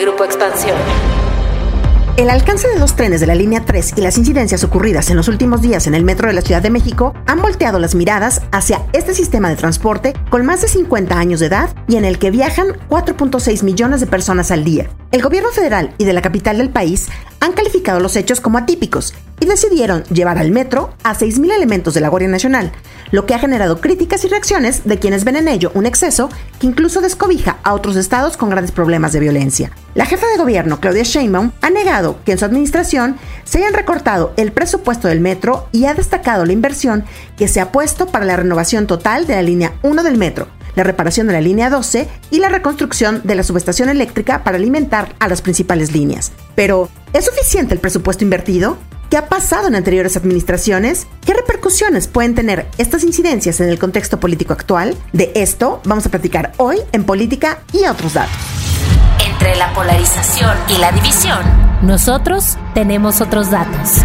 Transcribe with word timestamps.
Grupo 0.00 0.24
Expansión. 0.24 0.76
El 2.16 2.30
alcance 2.30 2.68
de 2.68 2.78
dos 2.78 2.94
trenes 2.94 3.20
de 3.20 3.26
la 3.26 3.34
línea 3.34 3.64
3 3.64 3.94
y 3.96 4.00
las 4.00 4.18
incidencias 4.18 4.62
ocurridas 4.64 5.10
en 5.10 5.16
los 5.16 5.28
últimos 5.28 5.62
días 5.62 5.86
en 5.86 5.94
el 5.94 6.04
metro 6.04 6.28
de 6.28 6.34
la 6.34 6.42
Ciudad 6.42 6.62
de 6.62 6.70
México 6.70 7.12
han 7.26 7.42
volteado 7.42 7.78
las 7.78 7.94
miradas 7.94 8.42
hacia 8.52 8.86
este 8.92 9.14
sistema 9.14 9.48
de 9.48 9.56
transporte 9.56 10.14
con 10.30 10.44
más 10.46 10.62
de 10.62 10.68
50 10.68 11.18
años 11.18 11.40
de 11.40 11.46
edad 11.46 11.74
y 11.88 11.96
en 11.96 12.04
el 12.04 12.18
que 12.18 12.30
viajan 12.30 12.68
4.6 12.88 13.62
millones 13.62 14.00
de 14.00 14.06
personas 14.06 14.50
al 14.50 14.64
día. 14.64 14.88
El 15.10 15.22
gobierno 15.22 15.50
federal 15.50 15.94
y 15.98 16.04
de 16.04 16.12
la 16.12 16.22
capital 16.22 16.58
del 16.58 16.70
país 16.70 17.08
han 17.44 17.52
calificado 17.52 18.00
los 18.00 18.16
hechos 18.16 18.40
como 18.40 18.56
atípicos 18.56 19.12
y 19.38 19.44
decidieron 19.44 20.02
llevar 20.04 20.38
al 20.38 20.50
metro 20.50 20.94
a 21.02 21.14
6.000 21.14 21.52
elementos 21.52 21.92
de 21.92 22.00
la 22.00 22.08
Guardia 22.08 22.30
Nacional, 22.30 22.72
lo 23.10 23.26
que 23.26 23.34
ha 23.34 23.38
generado 23.38 23.82
críticas 23.82 24.24
y 24.24 24.28
reacciones 24.28 24.84
de 24.84 24.98
quienes 24.98 25.24
ven 25.24 25.36
en 25.36 25.48
ello 25.48 25.70
un 25.74 25.84
exceso 25.84 26.30
que 26.58 26.66
incluso 26.66 27.02
descobija 27.02 27.58
a 27.62 27.74
otros 27.74 27.96
estados 27.96 28.38
con 28.38 28.48
grandes 28.48 28.72
problemas 28.72 29.12
de 29.12 29.20
violencia. 29.20 29.72
La 29.94 30.06
jefa 30.06 30.26
de 30.26 30.38
gobierno, 30.38 30.80
Claudia 30.80 31.02
Sheinbaum, 31.02 31.52
ha 31.60 31.68
negado 31.68 32.18
que 32.24 32.32
en 32.32 32.38
su 32.38 32.46
administración 32.46 33.18
se 33.44 33.58
hayan 33.58 33.74
recortado 33.74 34.32
el 34.38 34.50
presupuesto 34.50 35.08
del 35.08 35.20
metro 35.20 35.68
y 35.70 35.84
ha 35.84 35.92
destacado 35.92 36.46
la 36.46 36.54
inversión 36.54 37.04
que 37.36 37.46
se 37.46 37.60
ha 37.60 37.72
puesto 37.72 38.06
para 38.06 38.24
la 38.24 38.36
renovación 38.36 38.86
total 38.86 39.26
de 39.26 39.34
la 39.34 39.42
línea 39.42 39.74
1 39.82 40.02
del 40.02 40.16
metro, 40.16 40.48
la 40.76 40.84
reparación 40.84 41.26
de 41.26 41.32
la 41.32 41.40
línea 41.40 41.70
12 41.70 42.08
y 42.30 42.38
la 42.38 42.48
reconstrucción 42.48 43.20
de 43.24 43.34
la 43.34 43.42
subestación 43.42 43.88
eléctrica 43.88 44.44
para 44.44 44.56
alimentar 44.56 45.14
a 45.18 45.28
las 45.28 45.42
principales 45.42 45.92
líneas. 45.92 46.32
Pero, 46.54 46.88
¿es 47.12 47.24
suficiente 47.24 47.74
el 47.74 47.80
presupuesto 47.80 48.24
invertido? 48.24 48.78
¿Qué 49.10 49.18
ha 49.18 49.28
pasado 49.28 49.68
en 49.68 49.76
anteriores 49.76 50.16
administraciones? 50.16 51.06
¿Qué 51.24 51.34
repercusiones 51.34 52.08
pueden 52.08 52.34
tener 52.34 52.66
estas 52.78 53.04
incidencias 53.04 53.60
en 53.60 53.68
el 53.68 53.78
contexto 53.78 54.18
político 54.18 54.52
actual? 54.52 54.96
De 55.12 55.30
esto 55.36 55.80
vamos 55.84 56.06
a 56.06 56.10
platicar 56.10 56.52
hoy 56.56 56.78
en 56.92 57.04
Política 57.04 57.60
y 57.72 57.86
otros 57.86 58.14
datos. 58.14 58.34
Entre 59.24 59.54
la 59.56 59.72
polarización 59.72 60.56
y 60.68 60.78
la 60.78 60.90
división, 60.90 61.38
nosotros 61.82 62.56
tenemos 62.74 63.20
otros 63.20 63.50
datos. 63.50 64.00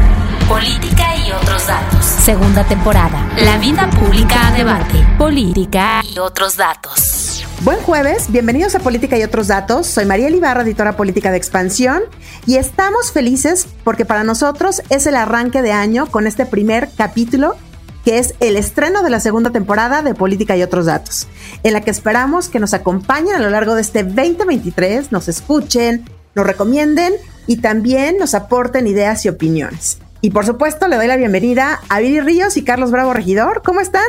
Política 0.48 1.16
y 1.26 1.32
otros 1.32 1.66
datos. 1.66 1.99
Segunda 2.20 2.66
temporada. 2.66 3.28
La 3.38 3.58
vida 3.58 3.90
pública 3.92 4.50
a 4.50 4.52
debate. 4.52 5.06
Política 5.18 6.02
y 6.04 6.20
otros 6.20 6.58
datos. 6.58 7.46
Buen 7.62 7.80
jueves, 7.80 8.30
bienvenidos 8.30 8.76
a 8.76 8.80
Política 8.80 9.18
y 9.18 9.24
otros 9.24 9.48
datos. 9.48 9.88
Soy 9.88 10.06
María 10.06 10.30
Ibarra, 10.30 10.64
editora 10.64 10.98
política 10.98 11.32
de 11.32 11.38
Expansión, 11.38 12.04
y 12.46 12.58
estamos 12.58 13.14
felices 13.14 13.68
porque 13.86 14.04
para 14.04 14.26
nosotros 14.26 14.82
es 14.90 15.08
el 15.08 15.16
arranque 15.16 15.62
de 15.62 15.72
año 15.72 16.08
con 16.08 16.28
este 16.28 16.46
primer 16.46 16.90
capítulo 16.96 17.56
que 18.04 18.20
es 18.20 18.36
el 18.42 18.58
estreno 18.58 19.02
de 19.02 19.10
la 19.10 19.22
segunda 19.22 19.52
temporada 19.52 20.02
de 20.02 20.14
Política 20.14 20.58
y 20.58 20.64
otros 20.64 20.88
datos, 20.88 21.28
en 21.64 21.74
la 21.74 21.82
que 21.82 21.92
esperamos 21.92 22.50
que 22.50 22.60
nos 22.60 22.74
acompañen 22.74 23.36
a 23.36 23.40
lo 23.40 23.50
largo 23.50 23.76
de 23.76 23.82
este 23.82 24.04
2023, 24.04 25.12
nos 25.14 25.30
escuchen, 25.30 26.10
nos 26.36 26.46
recomienden 26.46 27.14
y 27.48 27.58
también 27.58 28.18
nos 28.18 28.36
aporten 28.36 28.88
ideas 28.88 29.26
y 29.26 29.30
opiniones. 29.30 30.00
Y 30.22 30.32
por 30.32 30.46
supuesto 30.46 30.88
le 30.88 30.98
doy 30.98 31.08
la 31.08 31.16
bienvenida 31.16 31.80
a 31.88 32.00
Viri 32.00 32.20
Ríos 32.20 32.58
y 32.58 32.64
Carlos 32.64 32.92
Bravo 32.92 33.14
Regidor. 33.14 33.62
¿Cómo 33.64 33.80
están? 33.80 34.04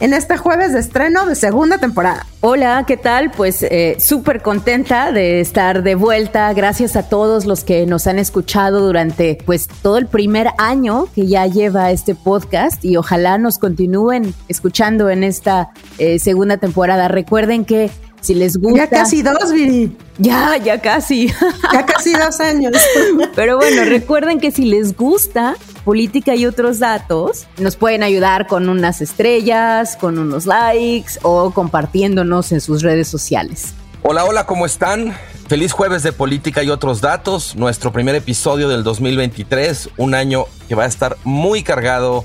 en 0.00 0.12
este 0.12 0.36
jueves 0.36 0.72
de 0.72 0.80
estreno 0.80 1.24
de 1.24 1.34
segunda 1.34 1.78
temporada. 1.78 2.26
Hola, 2.40 2.84
¿qué 2.86 2.96
tal? 2.96 3.30
Pues 3.30 3.62
eh, 3.62 3.96
súper 3.98 4.42
contenta 4.42 5.12
de 5.12 5.40
estar 5.40 5.82
de 5.82 5.94
vuelta. 5.94 6.52
Gracias 6.52 6.96
a 6.96 7.08
todos 7.08 7.46
los 7.46 7.64
que 7.64 7.86
nos 7.86 8.06
han 8.06 8.18
escuchado 8.18 8.84
durante 8.84 9.38
pues 9.46 9.66
todo 9.66 9.96
el 9.96 10.06
primer 10.06 10.48
año 10.58 11.06
que 11.14 11.26
ya 11.26 11.46
lleva 11.46 11.90
este 11.90 12.14
podcast 12.14 12.84
y 12.84 12.96
ojalá 12.96 13.38
nos 13.38 13.58
continúen 13.58 14.34
escuchando 14.48 15.08
en 15.08 15.24
esta 15.24 15.70
eh, 15.98 16.18
segunda 16.18 16.58
temporada. 16.58 17.08
Recuerden 17.08 17.64
que 17.64 17.90
si 18.24 18.34
les 18.34 18.56
gusta. 18.56 18.78
Ya 18.78 18.88
casi 18.88 19.22
dos, 19.22 19.52
Viri. 19.52 19.96
Ya, 20.18 20.56
ya 20.56 20.80
casi. 20.80 21.28
Ya 21.72 21.84
casi 21.84 22.12
dos 22.12 22.40
años. 22.40 22.72
Pero 23.34 23.56
bueno, 23.56 23.84
recuerden 23.84 24.40
que 24.40 24.50
si 24.50 24.64
les 24.64 24.96
gusta 24.96 25.56
política 25.84 26.34
y 26.34 26.46
otros 26.46 26.78
datos, 26.78 27.46
nos 27.58 27.76
pueden 27.76 28.02
ayudar 28.02 28.46
con 28.46 28.68
unas 28.68 29.02
estrellas, 29.02 29.96
con 29.96 30.18
unos 30.18 30.46
likes 30.46 31.18
o 31.22 31.50
compartiéndonos 31.50 32.52
en 32.52 32.60
sus 32.60 32.82
redes 32.82 33.08
sociales. 33.08 33.74
Hola, 34.02 34.24
hola, 34.24 34.46
¿cómo 34.46 34.66
están? 34.66 35.14
Feliz 35.48 35.72
jueves 35.72 36.02
de 36.02 36.12
política 36.12 36.62
y 36.62 36.70
otros 36.70 37.02
datos, 37.02 37.54
nuestro 37.56 37.92
primer 37.92 38.14
episodio 38.14 38.68
del 38.68 38.82
2023, 38.82 39.90
un 39.98 40.14
año 40.14 40.46
que 40.68 40.74
va 40.74 40.84
a 40.84 40.86
estar 40.86 41.18
muy 41.24 41.62
cargado 41.62 42.24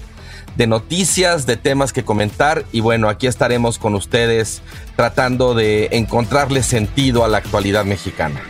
de 0.56 0.68
noticias, 0.68 1.46
de 1.46 1.58
temas 1.58 1.94
que 1.94 2.04
comentar 2.04 2.66
y 2.72 2.82
bueno, 2.82 3.10
aquí 3.10 3.28
estaremos 3.28 3.80
con 3.80 3.96
ustedes 3.96 4.62
tratando 4.96 5.54
de 5.54 5.90
encontrarle 5.92 6.64
sentido 6.64 7.24
a 7.24 7.28
la 7.28 7.38
actualidad 7.38 7.86
mexicana. 7.86 8.42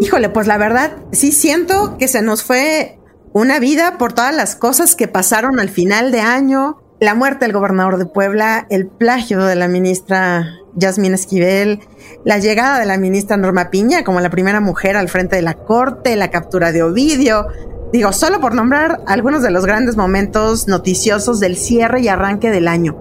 Híjole, 0.00 0.28
pues 0.28 0.46
la 0.46 0.58
verdad, 0.58 0.96
sí 1.12 1.30
siento 1.30 1.96
que 1.96 2.08
se 2.08 2.22
nos 2.22 2.42
fue 2.42 2.98
una 3.32 3.60
vida 3.60 3.98
por 3.98 4.12
todas 4.12 4.34
las 4.34 4.56
cosas 4.56 4.96
que 4.96 5.08
pasaron 5.08 5.60
al 5.60 5.68
final 5.68 6.10
de 6.10 6.20
año, 6.20 6.82
la 7.00 7.14
muerte 7.14 7.44
del 7.44 7.52
gobernador 7.52 7.98
de 7.98 8.06
Puebla, 8.06 8.66
el 8.68 8.88
plagio 8.88 9.44
de 9.44 9.54
la 9.54 9.68
ministra 9.68 10.58
Yasmín 10.74 11.14
Esquivel, 11.14 11.80
la 12.24 12.38
llegada 12.38 12.78
de 12.78 12.86
la 12.86 12.98
ministra 12.98 13.36
Norma 13.36 13.70
Piña 13.70 14.04
como 14.04 14.20
la 14.20 14.30
primera 14.30 14.60
mujer 14.60 14.96
al 14.96 15.08
frente 15.08 15.36
de 15.36 15.42
la 15.42 15.54
corte, 15.54 16.16
la 16.16 16.30
captura 16.30 16.72
de 16.72 16.82
Ovidio, 16.82 17.46
Digo, 17.92 18.12
solo 18.12 18.40
por 18.40 18.54
nombrar 18.54 19.02
algunos 19.06 19.42
de 19.42 19.50
los 19.50 19.66
grandes 19.66 19.96
momentos 19.96 20.66
noticiosos 20.66 21.40
del 21.40 21.56
cierre 21.56 22.00
y 22.00 22.08
arranque 22.08 22.50
del 22.50 22.66
año. 22.66 22.96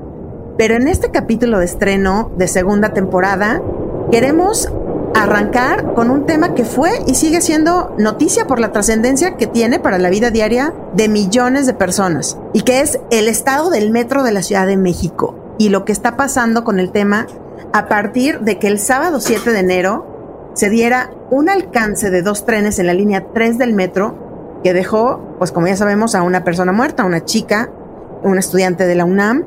Pero 0.58 0.76
en 0.76 0.90
este 0.90 1.12
capítulo 1.12 1.60
de 1.60 1.66
estreno 1.66 2.32
de 2.38 2.50
segunda 2.50 2.90
temporada, 2.90 3.62
queremos 4.12 4.70
arrancar 5.16 5.94
con 5.94 6.10
un 6.10 6.26
tema 6.26 6.54
que 6.56 6.66
fue 6.66 6.92
y 7.08 7.16
sigue 7.16 7.40
siendo 7.40 7.96
noticia 7.98 8.48
por 8.48 8.60
la 8.60 8.74
trascendencia 8.74 9.38
que 9.38 9.48
tiene 9.48 9.80
para 9.80 9.98
la 9.98 10.10
vida 10.10 10.30
diaria 10.30 10.74
de 10.94 11.08
millones 11.08 11.66
de 11.66 11.74
personas, 11.74 12.38
y 12.54 12.64
que 12.64 12.82
es 12.82 13.00
el 13.12 13.30
estado 13.30 13.70
del 13.70 13.92
metro 13.92 14.24
de 14.24 14.34
la 14.34 14.44
Ciudad 14.44 14.68
de 14.68 14.78
México 14.78 15.56
y 15.58 15.70
lo 15.70 15.86
que 15.86 15.92
está 15.92 16.18
pasando 16.18 16.64
con 16.64 16.80
el 16.80 16.92
tema 16.92 17.28
a 17.72 17.88
partir 17.88 18.40
de 18.40 18.58
que 18.58 18.68
el 18.68 18.80
sábado 18.80 19.22
7 19.22 19.52
de 19.52 19.60
enero 19.60 20.52
se 20.54 20.70
diera 20.70 21.12
un 21.30 21.50
alcance 21.50 22.10
de 22.10 22.24
dos 22.24 22.46
trenes 22.46 22.80
en 22.80 22.88
la 22.88 22.94
línea 22.94 23.28
3 23.34 23.58
del 23.58 23.74
metro 23.74 24.31
que 24.64 24.74
dejó, 24.74 25.20
pues 25.38 25.52
como 25.52 25.68
ya 25.68 25.76
sabemos, 25.76 26.16
a 26.16 26.24
una 26.24 26.44
persona 26.44 26.72
muerta, 26.72 27.04
una 27.04 27.26
chica, 27.26 27.70
un 28.24 28.38
estudiante 28.38 28.86
de 28.86 28.96
la 28.96 29.06
UNAM, 29.06 29.46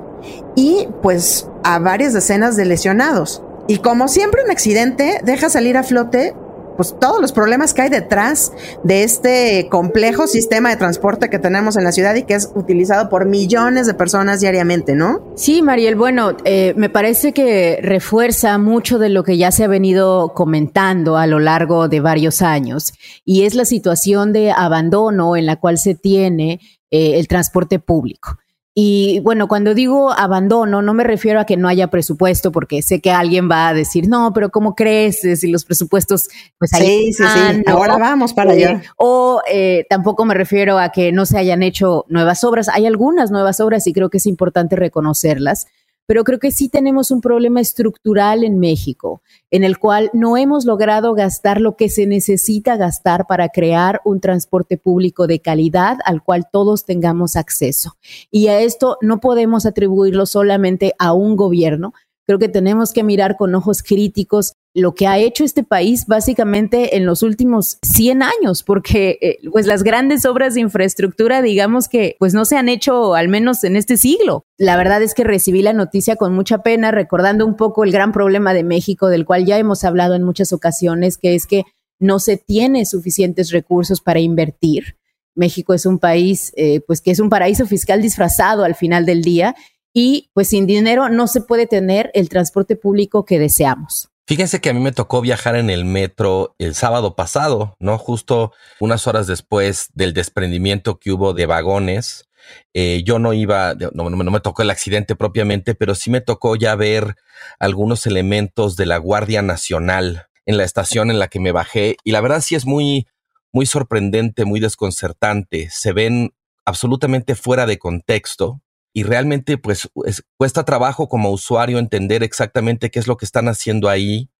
y 0.54 0.88
pues 1.02 1.48
a 1.62 1.78
varias 1.78 2.12
decenas 2.12 2.56
de 2.56 2.64
lesionados. 2.64 3.42
Y 3.66 3.78
como 3.78 4.08
siempre 4.08 4.42
un 4.44 4.50
accidente 4.50 5.20
deja 5.24 5.48
salir 5.48 5.76
a 5.76 5.82
flote 5.82 6.34
pues 6.76 6.94
todos 6.98 7.20
los 7.20 7.32
problemas 7.32 7.74
que 7.74 7.82
hay 7.82 7.88
detrás 7.88 8.52
de 8.82 9.02
este 9.02 9.68
complejo 9.70 10.26
sistema 10.26 10.70
de 10.70 10.76
transporte 10.76 11.30
que 11.30 11.38
tenemos 11.38 11.76
en 11.76 11.84
la 11.84 11.92
ciudad 11.92 12.14
y 12.14 12.24
que 12.24 12.34
es 12.34 12.50
utilizado 12.54 13.08
por 13.08 13.26
millones 13.26 13.86
de 13.86 13.94
personas 13.94 14.40
diariamente, 14.40 14.94
¿no? 14.94 15.22
Sí, 15.36 15.62
Mariel, 15.62 15.96
bueno, 15.96 16.36
eh, 16.44 16.74
me 16.76 16.88
parece 16.88 17.32
que 17.32 17.78
refuerza 17.82 18.58
mucho 18.58 18.98
de 18.98 19.08
lo 19.08 19.22
que 19.24 19.36
ya 19.36 19.50
se 19.50 19.64
ha 19.64 19.68
venido 19.68 20.32
comentando 20.34 21.16
a 21.16 21.26
lo 21.26 21.38
largo 21.38 21.88
de 21.88 22.00
varios 22.00 22.42
años 22.42 22.92
y 23.24 23.42
es 23.42 23.54
la 23.54 23.64
situación 23.64 24.32
de 24.32 24.52
abandono 24.52 25.36
en 25.36 25.46
la 25.46 25.56
cual 25.56 25.78
se 25.78 25.94
tiene 25.94 26.60
eh, 26.90 27.18
el 27.18 27.28
transporte 27.28 27.78
público. 27.78 28.38
Y 28.76 29.20
bueno, 29.20 29.46
cuando 29.46 29.72
digo 29.72 30.12
abandono, 30.12 30.82
no 30.82 30.94
me 30.94 31.04
refiero 31.04 31.38
a 31.38 31.46
que 31.46 31.56
no 31.56 31.68
haya 31.68 31.90
presupuesto, 31.90 32.50
porque 32.50 32.82
sé 32.82 33.00
que 33.00 33.12
alguien 33.12 33.48
va 33.48 33.68
a 33.68 33.74
decir, 33.74 34.08
no, 34.08 34.32
pero 34.32 34.50
¿cómo 34.50 34.74
crees? 34.74 35.20
Si 35.20 35.48
los 35.48 35.64
presupuestos, 35.64 36.28
pues 36.58 36.74
ahí. 36.74 37.12
Sí, 37.12 37.12
sí, 37.12 37.24
sí. 37.24 37.62
Ahora 37.66 37.96
vamos 37.98 38.32
para 38.32 38.50
allá. 38.52 38.72
Eh, 38.72 38.82
o 38.96 39.42
eh, 39.48 39.86
tampoco 39.88 40.24
me 40.24 40.34
refiero 40.34 40.78
a 40.80 40.88
que 40.88 41.12
no 41.12 41.24
se 41.24 41.38
hayan 41.38 41.62
hecho 41.62 42.04
nuevas 42.08 42.42
obras. 42.42 42.68
Hay 42.68 42.86
algunas 42.86 43.30
nuevas 43.30 43.60
obras 43.60 43.86
y 43.86 43.92
creo 43.92 44.10
que 44.10 44.18
es 44.18 44.26
importante 44.26 44.74
reconocerlas 44.74 45.68
pero 46.06 46.24
creo 46.24 46.38
que 46.38 46.50
sí 46.50 46.68
tenemos 46.68 47.10
un 47.10 47.20
problema 47.20 47.60
estructural 47.60 48.44
en 48.44 48.58
México, 48.58 49.22
en 49.50 49.64
el 49.64 49.78
cual 49.78 50.10
no 50.12 50.36
hemos 50.36 50.64
logrado 50.64 51.14
gastar 51.14 51.60
lo 51.60 51.76
que 51.76 51.88
se 51.88 52.06
necesita 52.06 52.76
gastar 52.76 53.26
para 53.26 53.48
crear 53.48 54.00
un 54.04 54.20
transporte 54.20 54.76
público 54.76 55.26
de 55.26 55.40
calidad 55.40 55.98
al 56.04 56.22
cual 56.22 56.46
todos 56.50 56.84
tengamos 56.84 57.36
acceso. 57.36 57.96
Y 58.30 58.48
a 58.48 58.60
esto 58.60 58.98
no 59.00 59.20
podemos 59.20 59.66
atribuirlo 59.66 60.26
solamente 60.26 60.94
a 60.98 61.12
un 61.12 61.36
gobierno, 61.36 61.92
Creo 62.26 62.38
que 62.38 62.48
tenemos 62.48 62.92
que 62.92 63.02
mirar 63.02 63.36
con 63.36 63.54
ojos 63.54 63.82
críticos 63.82 64.54
lo 64.74 64.94
que 64.96 65.06
ha 65.06 65.18
hecho 65.18 65.44
este 65.44 65.62
país 65.62 66.06
básicamente 66.06 66.96
en 66.96 67.06
los 67.06 67.22
últimos 67.22 67.78
100 67.82 68.24
años, 68.24 68.64
porque 68.64 69.18
eh, 69.20 69.38
pues 69.52 69.66
las 69.66 69.84
grandes 69.84 70.26
obras 70.26 70.54
de 70.54 70.62
infraestructura, 70.62 71.42
digamos 71.42 71.88
que 71.88 72.16
pues 72.18 72.34
no 72.34 72.44
se 72.44 72.56
han 72.56 72.68
hecho 72.68 73.14
al 73.14 73.28
menos 73.28 73.62
en 73.62 73.76
este 73.76 73.96
siglo. 73.96 74.44
La 74.58 74.76
verdad 74.76 75.00
es 75.00 75.14
que 75.14 75.22
recibí 75.22 75.62
la 75.62 75.72
noticia 75.72 76.16
con 76.16 76.34
mucha 76.34 76.58
pena, 76.64 76.90
recordando 76.90 77.46
un 77.46 77.56
poco 77.56 77.84
el 77.84 77.92
gran 77.92 78.10
problema 78.10 78.52
de 78.52 78.64
México, 78.64 79.08
del 79.08 79.24
cual 79.24 79.46
ya 79.46 79.58
hemos 79.58 79.84
hablado 79.84 80.16
en 80.16 80.24
muchas 80.24 80.52
ocasiones, 80.52 81.18
que 81.18 81.36
es 81.36 81.46
que 81.46 81.62
no 82.00 82.18
se 82.18 82.36
tiene 82.36 82.84
suficientes 82.84 83.52
recursos 83.52 84.00
para 84.00 84.18
invertir. 84.18 84.96
México 85.36 85.74
es 85.74 85.86
un 85.86 86.00
país, 86.00 86.52
eh, 86.56 86.80
pues 86.80 87.00
que 87.00 87.12
es 87.12 87.20
un 87.20 87.30
paraíso 87.30 87.64
fiscal 87.66 88.02
disfrazado 88.02 88.64
al 88.64 88.74
final 88.74 89.06
del 89.06 89.22
día 89.22 89.54
y 89.92 90.30
pues 90.34 90.48
sin 90.48 90.66
dinero 90.66 91.08
no 91.08 91.28
se 91.28 91.40
puede 91.40 91.68
tener 91.68 92.10
el 92.14 92.28
transporte 92.28 92.74
público 92.74 93.24
que 93.24 93.38
deseamos. 93.38 94.10
Fíjense 94.26 94.62
que 94.62 94.70
a 94.70 94.72
mí 94.72 94.80
me 94.80 94.92
tocó 94.92 95.20
viajar 95.20 95.54
en 95.54 95.68
el 95.68 95.84
metro 95.84 96.54
el 96.58 96.74
sábado 96.74 97.14
pasado, 97.14 97.76
¿no? 97.78 97.98
Justo 97.98 98.52
unas 98.80 99.06
horas 99.06 99.26
después 99.26 99.90
del 99.92 100.14
desprendimiento 100.14 100.98
que 100.98 101.12
hubo 101.12 101.34
de 101.34 101.44
vagones. 101.44 102.26
Eh, 102.72 103.02
yo 103.04 103.18
no 103.18 103.34
iba, 103.34 103.74
no, 103.74 104.08
no, 104.08 104.30
me 104.30 104.40
tocó 104.40 104.62
el 104.62 104.70
accidente 104.70 105.14
propiamente, 105.14 105.74
pero 105.74 105.94
sí 105.94 106.08
me 106.08 106.22
tocó 106.22 106.56
ya 106.56 106.74
ver 106.74 107.16
algunos 107.58 108.06
elementos 108.06 108.76
de 108.76 108.86
la 108.86 108.96
Guardia 108.96 109.42
Nacional 109.42 110.26
en 110.46 110.56
la 110.56 110.64
estación 110.64 111.10
en 111.10 111.18
la 111.18 111.28
que 111.28 111.40
me 111.40 111.52
bajé. 111.52 111.96
Y 112.02 112.12
la 112.12 112.22
verdad 112.22 112.40
sí 112.40 112.54
es 112.54 112.64
muy, 112.64 113.06
muy 113.52 113.66
sorprendente, 113.66 114.46
muy 114.46 114.58
desconcertante. 114.58 115.68
Se 115.70 115.92
ven 115.92 116.32
absolutamente 116.64 117.34
fuera 117.34 117.66
de 117.66 117.78
contexto 117.78 118.62
y 118.94 119.02
realmente 119.02 119.58
pues 119.58 119.90
cuesta 120.38 120.64
trabajo 120.64 121.08
como 121.08 121.30
usuario 121.30 121.78
entender 121.78 122.22
exactamente 122.22 122.90
qué 122.90 123.00
es 123.00 123.08
lo 123.08 123.16
que 123.16 123.26
están 123.26 123.48
haciendo 123.48 123.88
ahí, 123.88 124.30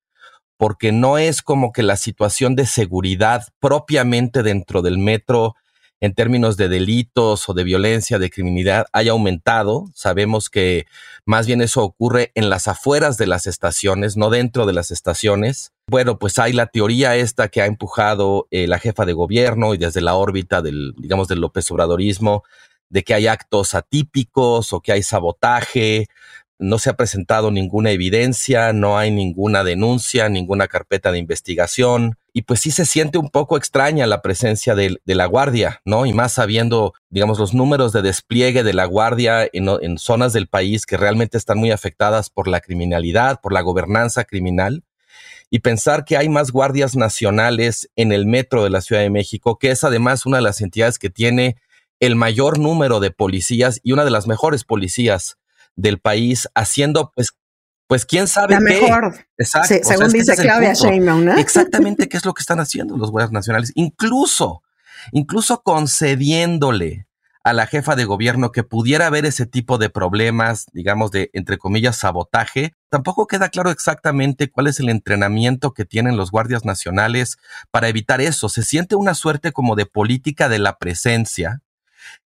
porque 0.56 0.92
no 0.92 1.18
es 1.18 1.42
como 1.42 1.72
que 1.72 1.82
la 1.82 1.96
situación 1.96 2.54
de 2.54 2.64
seguridad 2.64 3.48
propiamente 3.60 4.44
dentro 4.44 4.80
del 4.80 4.96
metro 4.96 5.56
en 6.00 6.14
términos 6.14 6.56
de 6.56 6.68
delitos 6.68 7.48
o 7.48 7.54
de 7.54 7.64
violencia, 7.64 8.18
de 8.18 8.30
criminalidad, 8.30 8.86
haya 8.92 9.12
aumentado. 9.12 9.86
Sabemos 9.94 10.50
que 10.50 10.86
más 11.24 11.46
bien 11.46 11.62
eso 11.62 11.82
ocurre 11.82 12.30
en 12.34 12.50
las 12.50 12.68
afueras 12.68 13.16
de 13.16 13.26
las 13.26 13.46
estaciones, 13.46 14.16
no 14.16 14.28
dentro 14.30 14.66
de 14.66 14.74
las 14.74 14.90
estaciones. 14.90 15.72
Bueno, 15.88 16.18
pues 16.18 16.38
hay 16.38 16.52
la 16.52 16.66
teoría 16.66 17.16
esta 17.16 17.48
que 17.48 17.62
ha 17.62 17.66
empujado 17.66 18.46
eh, 18.50 18.66
la 18.66 18.78
jefa 18.78 19.06
de 19.06 19.14
gobierno 19.14 19.74
y 19.74 19.78
desde 19.78 20.02
la 20.02 20.14
órbita 20.14 20.62
del, 20.62 20.94
digamos, 20.98 21.26
del 21.26 21.40
López 21.40 21.70
Obradorismo, 21.70 22.44
de 22.94 23.02
que 23.02 23.12
hay 23.12 23.26
actos 23.26 23.74
atípicos 23.74 24.72
o 24.72 24.80
que 24.80 24.92
hay 24.92 25.02
sabotaje. 25.02 26.06
No 26.60 26.78
se 26.78 26.90
ha 26.90 26.96
presentado 26.96 27.50
ninguna 27.50 27.90
evidencia, 27.90 28.72
no 28.72 28.96
hay 28.96 29.10
ninguna 29.10 29.64
denuncia, 29.64 30.28
ninguna 30.28 30.68
carpeta 30.68 31.10
de 31.10 31.18
investigación. 31.18 32.16
Y 32.32 32.42
pues 32.42 32.60
sí 32.60 32.70
se 32.70 32.86
siente 32.86 33.18
un 33.18 33.30
poco 33.30 33.56
extraña 33.56 34.06
la 34.06 34.22
presencia 34.22 34.76
de, 34.76 35.00
la 35.06 35.26
Guardia, 35.26 35.80
¿no? 35.84 36.06
Y 36.06 36.12
más 36.12 36.34
sabiendo, 36.34 36.94
digamos, 37.10 37.40
los 37.40 37.52
números 37.52 37.92
de 37.92 38.02
despliegue 38.02 38.62
de 38.62 38.74
la 38.74 38.84
Guardia 38.84 39.44
en, 39.52 39.68
en 39.68 39.98
zonas 39.98 40.32
del 40.32 40.46
país 40.46 40.86
que 40.86 40.96
realmente 40.96 41.36
están 41.36 41.58
muy 41.58 41.72
afectadas 41.72 42.30
por 42.30 42.46
la 42.46 42.60
criminalidad, 42.60 43.40
por 43.40 43.52
la 43.52 43.62
gobernanza 43.62 44.22
criminal 44.22 44.84
y 45.50 45.58
pensar 45.60 46.04
que 46.04 46.16
hay 46.16 46.28
más 46.28 46.52
guardias 46.52 46.94
nacionales 46.94 47.90
en 47.96 48.12
el 48.12 48.24
metro 48.24 48.62
de 48.62 48.70
la 48.70 48.80
Ciudad 48.80 49.02
de 49.02 49.10
México, 49.10 49.58
que 49.58 49.72
es 49.72 49.82
además 49.82 50.26
una 50.26 50.36
de 50.36 50.44
las 50.44 50.60
entidades 50.60 50.98
que 50.98 51.10
tiene 51.10 51.56
el 52.00 52.16
mayor 52.16 52.58
número 52.58 53.00
de 53.00 53.10
policías 53.10 53.80
y 53.82 53.92
una 53.92 54.04
de 54.04 54.10
las 54.10 54.26
mejores 54.26 54.64
policías 54.64 55.38
del 55.76 55.98
país 55.98 56.48
haciendo 56.54 57.12
pues 57.14 57.30
pues 57.86 58.06
quién 58.06 58.26
sabe 58.26 58.54
la 58.54 58.60
mejor. 58.60 59.14
Exacto. 59.36 59.74
según 59.82 60.10
dice 60.10 60.34
Claudia 60.36 60.72
Sheinbaum, 60.72 61.24
¿no? 61.24 61.36
Exactamente 61.36 62.08
qué 62.08 62.16
es 62.16 62.24
lo 62.24 62.32
que 62.32 62.40
están 62.40 62.58
haciendo 62.58 62.96
los 62.96 63.10
guardias 63.10 63.32
nacionales, 63.32 63.72
incluso 63.74 64.62
incluso 65.12 65.62
concediéndole 65.62 67.06
a 67.44 67.52
la 67.52 67.66
jefa 67.66 67.94
de 67.94 68.06
gobierno 68.06 68.52
que 68.52 68.62
pudiera 68.62 69.06
haber 69.06 69.26
ese 69.26 69.44
tipo 69.44 69.76
de 69.76 69.90
problemas, 69.90 70.64
digamos, 70.72 71.10
de, 71.10 71.28
entre 71.34 71.58
comillas, 71.58 71.96
sabotaje. 71.96 72.74
Tampoco 72.88 73.26
queda 73.26 73.50
claro 73.50 73.70
exactamente 73.70 74.50
cuál 74.50 74.66
es 74.66 74.80
el 74.80 74.88
entrenamiento 74.88 75.74
que 75.74 75.84
tienen 75.84 76.16
los 76.16 76.30
guardias 76.30 76.64
nacionales 76.64 77.36
para 77.70 77.88
evitar 77.88 78.22
eso. 78.22 78.48
Se 78.48 78.62
siente 78.62 78.96
una 78.96 79.12
suerte 79.12 79.52
como 79.52 79.76
de 79.76 79.84
política 79.84 80.48
de 80.48 80.58
la 80.58 80.78
presencia, 80.78 81.60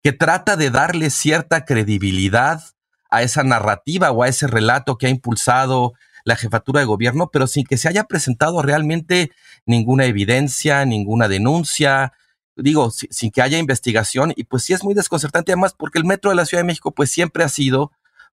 que 0.03 0.11
trata 0.11 0.55
de 0.55 0.69
darle 0.69 1.09
cierta 1.09 1.65
credibilidad 1.65 2.61
a 3.09 3.21
esa 3.21 3.43
narrativa 3.43 4.11
o 4.11 4.23
a 4.23 4.27
ese 4.27 4.47
relato 4.47 4.97
que 4.97 5.07
ha 5.07 5.09
impulsado 5.09 5.93
la 6.25 6.35
jefatura 6.35 6.79
de 6.79 6.85
gobierno, 6.85 7.29
pero 7.31 7.47
sin 7.47 7.65
que 7.65 7.77
se 7.77 7.87
haya 7.87 8.05
presentado 8.05 8.61
realmente 8.61 9.31
ninguna 9.65 10.05
evidencia, 10.05 10.85
ninguna 10.85 11.27
denuncia, 11.27 12.13
digo, 12.55 12.91
sin 12.91 13.31
que 13.31 13.41
haya 13.41 13.57
investigación. 13.57 14.33
Y 14.35 14.45
pues 14.45 14.63
sí 14.63 14.73
es 14.73 14.83
muy 14.83 14.93
desconcertante 14.93 15.51
además 15.51 15.73
porque 15.77 15.99
el 15.99 16.05
metro 16.05 16.29
de 16.29 16.35
la 16.35 16.45
Ciudad 16.45 16.63
de 16.63 16.67
México 16.67 16.91
pues 16.91 17.11
siempre 17.11 17.43
ha 17.43 17.49
sido, 17.49 17.91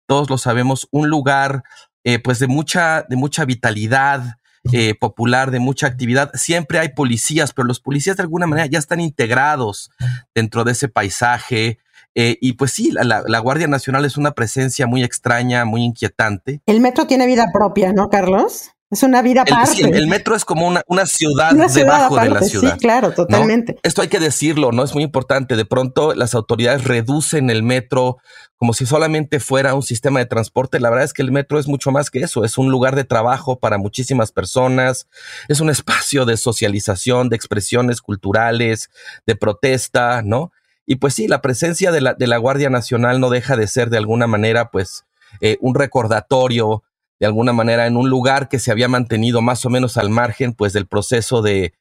todos 0.07 0.29
lo 0.29 0.37
sabemos, 0.37 0.87
un 0.91 1.09
lugar 1.09 1.63
eh, 2.03 2.19
pues 2.19 2.39
de 2.39 2.47
mucha, 2.47 3.03
de 3.03 3.15
mucha 3.15 3.45
vitalidad, 3.45 4.37
eh, 4.71 4.95
popular, 4.95 5.51
de 5.51 5.59
mucha 5.59 5.87
actividad. 5.87 6.31
Siempre 6.33 6.79
hay 6.79 6.89
policías, 6.89 7.53
pero 7.53 7.67
los 7.67 7.79
policías 7.79 8.17
de 8.17 8.23
alguna 8.23 8.47
manera 8.47 8.67
ya 8.67 8.79
están 8.79 8.99
integrados 8.99 9.91
dentro 10.33 10.63
de 10.63 10.71
ese 10.71 10.87
paisaje. 10.87 11.79
Eh, 12.15 12.37
y 12.39 12.53
pues 12.53 12.71
sí, 12.71 12.91
la, 12.91 13.23
la, 13.25 13.39
Guardia 13.39 13.67
Nacional 13.67 14.05
es 14.05 14.17
una 14.17 14.31
presencia 14.31 14.87
muy 14.87 15.03
extraña, 15.03 15.65
muy 15.65 15.83
inquietante. 15.83 16.61
El 16.65 16.79
metro 16.79 17.07
tiene 17.07 17.27
vida 17.27 17.47
propia, 17.53 17.91
¿no, 17.91 18.09
Carlos? 18.09 18.74
Es 18.95 19.03
una 19.03 19.21
vida 19.21 19.41
aparte. 19.41 19.81
El, 19.81 19.93
el, 19.93 20.07
metro 20.07 20.37
es 20.37 20.45
como 20.45 20.65
una, 20.65 20.81
una 20.87 21.05
ciudad 21.05 21.51
debajo 21.51 22.17
de 22.17 22.29
la 22.29 22.41
ciudad. 22.41 22.75
Sí, 22.75 22.79
claro, 22.79 23.11
totalmente. 23.11 23.77
Esto 23.83 24.01
hay 24.01 24.07
que 24.07 24.21
decirlo, 24.21 24.71
¿no? 24.71 24.85
Es 24.85 24.93
muy 24.93 25.03
importante. 25.03 25.57
De 25.57 25.65
pronto 25.65 26.13
las 26.13 26.33
autoridades 26.33 26.85
reducen 26.85 27.49
el 27.49 27.61
metro 27.61 28.19
como 28.55 28.71
si 28.71 28.85
solamente 28.85 29.41
fuera 29.41 29.73
un 29.73 29.83
sistema 29.83 30.19
de 30.19 30.27
transporte. 30.27 30.79
La 30.79 30.89
verdad 30.89 31.03
es 31.03 31.11
que 31.11 31.23
el 31.23 31.33
metro 31.33 31.59
es 31.59 31.67
mucho 31.67 31.91
más 31.91 32.09
que 32.09 32.19
eso. 32.19 32.45
Es 32.45 32.57
un 32.57 32.71
lugar 32.71 32.95
de 32.95 33.03
trabajo 33.03 33.59
para 33.59 33.77
muchísimas 33.77 34.31
personas. 34.31 35.09
Es 35.49 35.59
un 35.59 35.69
espacio 35.69 36.23
de 36.23 36.37
socialización, 36.37 37.27
de 37.27 37.35
expresiones 37.35 37.99
culturales, 37.99 38.89
de 39.27 39.35
protesta, 39.35 40.21
¿no? 40.21 40.53
Y 40.85 40.95
pues 40.95 41.15
sí, 41.15 41.27
la 41.27 41.41
presencia 41.41 41.91
de 41.91 41.99
la, 41.99 42.13
de 42.13 42.27
la 42.27 42.37
Guardia 42.37 42.69
Nacional 42.69 43.19
no 43.19 43.29
deja 43.29 43.57
de 43.57 43.67
ser 43.67 43.89
de 43.89 43.97
alguna 43.97 44.25
manera, 44.25 44.71
pues, 44.71 45.03
eh, 45.41 45.57
un 45.59 45.75
recordatorio 45.75 46.83
de 47.25 47.29
alguna 47.29 47.53
manera 47.53 47.87
en 47.87 47.97
un 47.97 48.07
lugar 48.07 48.49
que 48.49 48.59
se 48.59 48.71
había 48.71 48.87
mantenido 48.87 49.41
más 49.41 49.65
o 49.65 49.71
menos 49.71 49.97
al 49.97 50.11
margen 50.11 50.53
pues 50.53 50.73
del 50.73 50.85
proceso 50.85 51.41
de, 51.41 51.73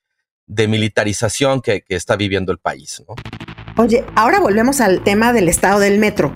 militarización 0.49 1.61
que, 1.61 1.83
que, 1.83 1.97
está 1.97 2.17
viviendo 2.17 2.51
el 2.51 2.57
país. 2.57 3.05
¿no? 3.07 3.15
Oye, 3.77 4.07
ahora 4.17 4.41
volvemos 4.41 4.81
al 4.81 5.05
tema 5.05 5.35
del 5.35 5.51
estado 5.51 5.81
del 5.81 5.99
metro. 5.99 6.35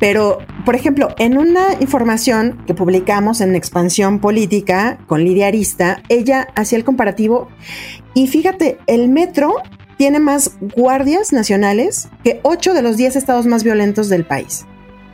Pero, 0.00 0.38
por 0.64 0.74
ejemplo, 0.74 1.14
en 1.18 1.36
una 1.36 1.74
información 1.80 2.64
que 2.66 2.72
publicamos 2.72 3.42
en 3.42 3.54
Expansión 3.54 4.20
Política 4.20 4.98
con 5.06 5.22
Lidia 5.22 5.48
Arista, 5.48 6.02
ella 6.08 6.48
hacía 6.54 6.78
el 6.78 6.84
comparativo 6.84 7.48
y 8.14 8.26
fíjate, 8.26 8.78
el 8.86 9.10
metro 9.10 9.56
tiene 9.98 10.18
más 10.18 10.56
guardias 10.74 11.30
nacionales 11.30 12.08
que 12.24 12.40
ocho 12.42 12.72
de 12.72 12.80
los 12.80 12.96
diez 12.96 13.16
estados 13.16 13.44
más 13.44 13.64
violentos 13.64 14.08
del 14.08 14.24
país. 14.24 14.64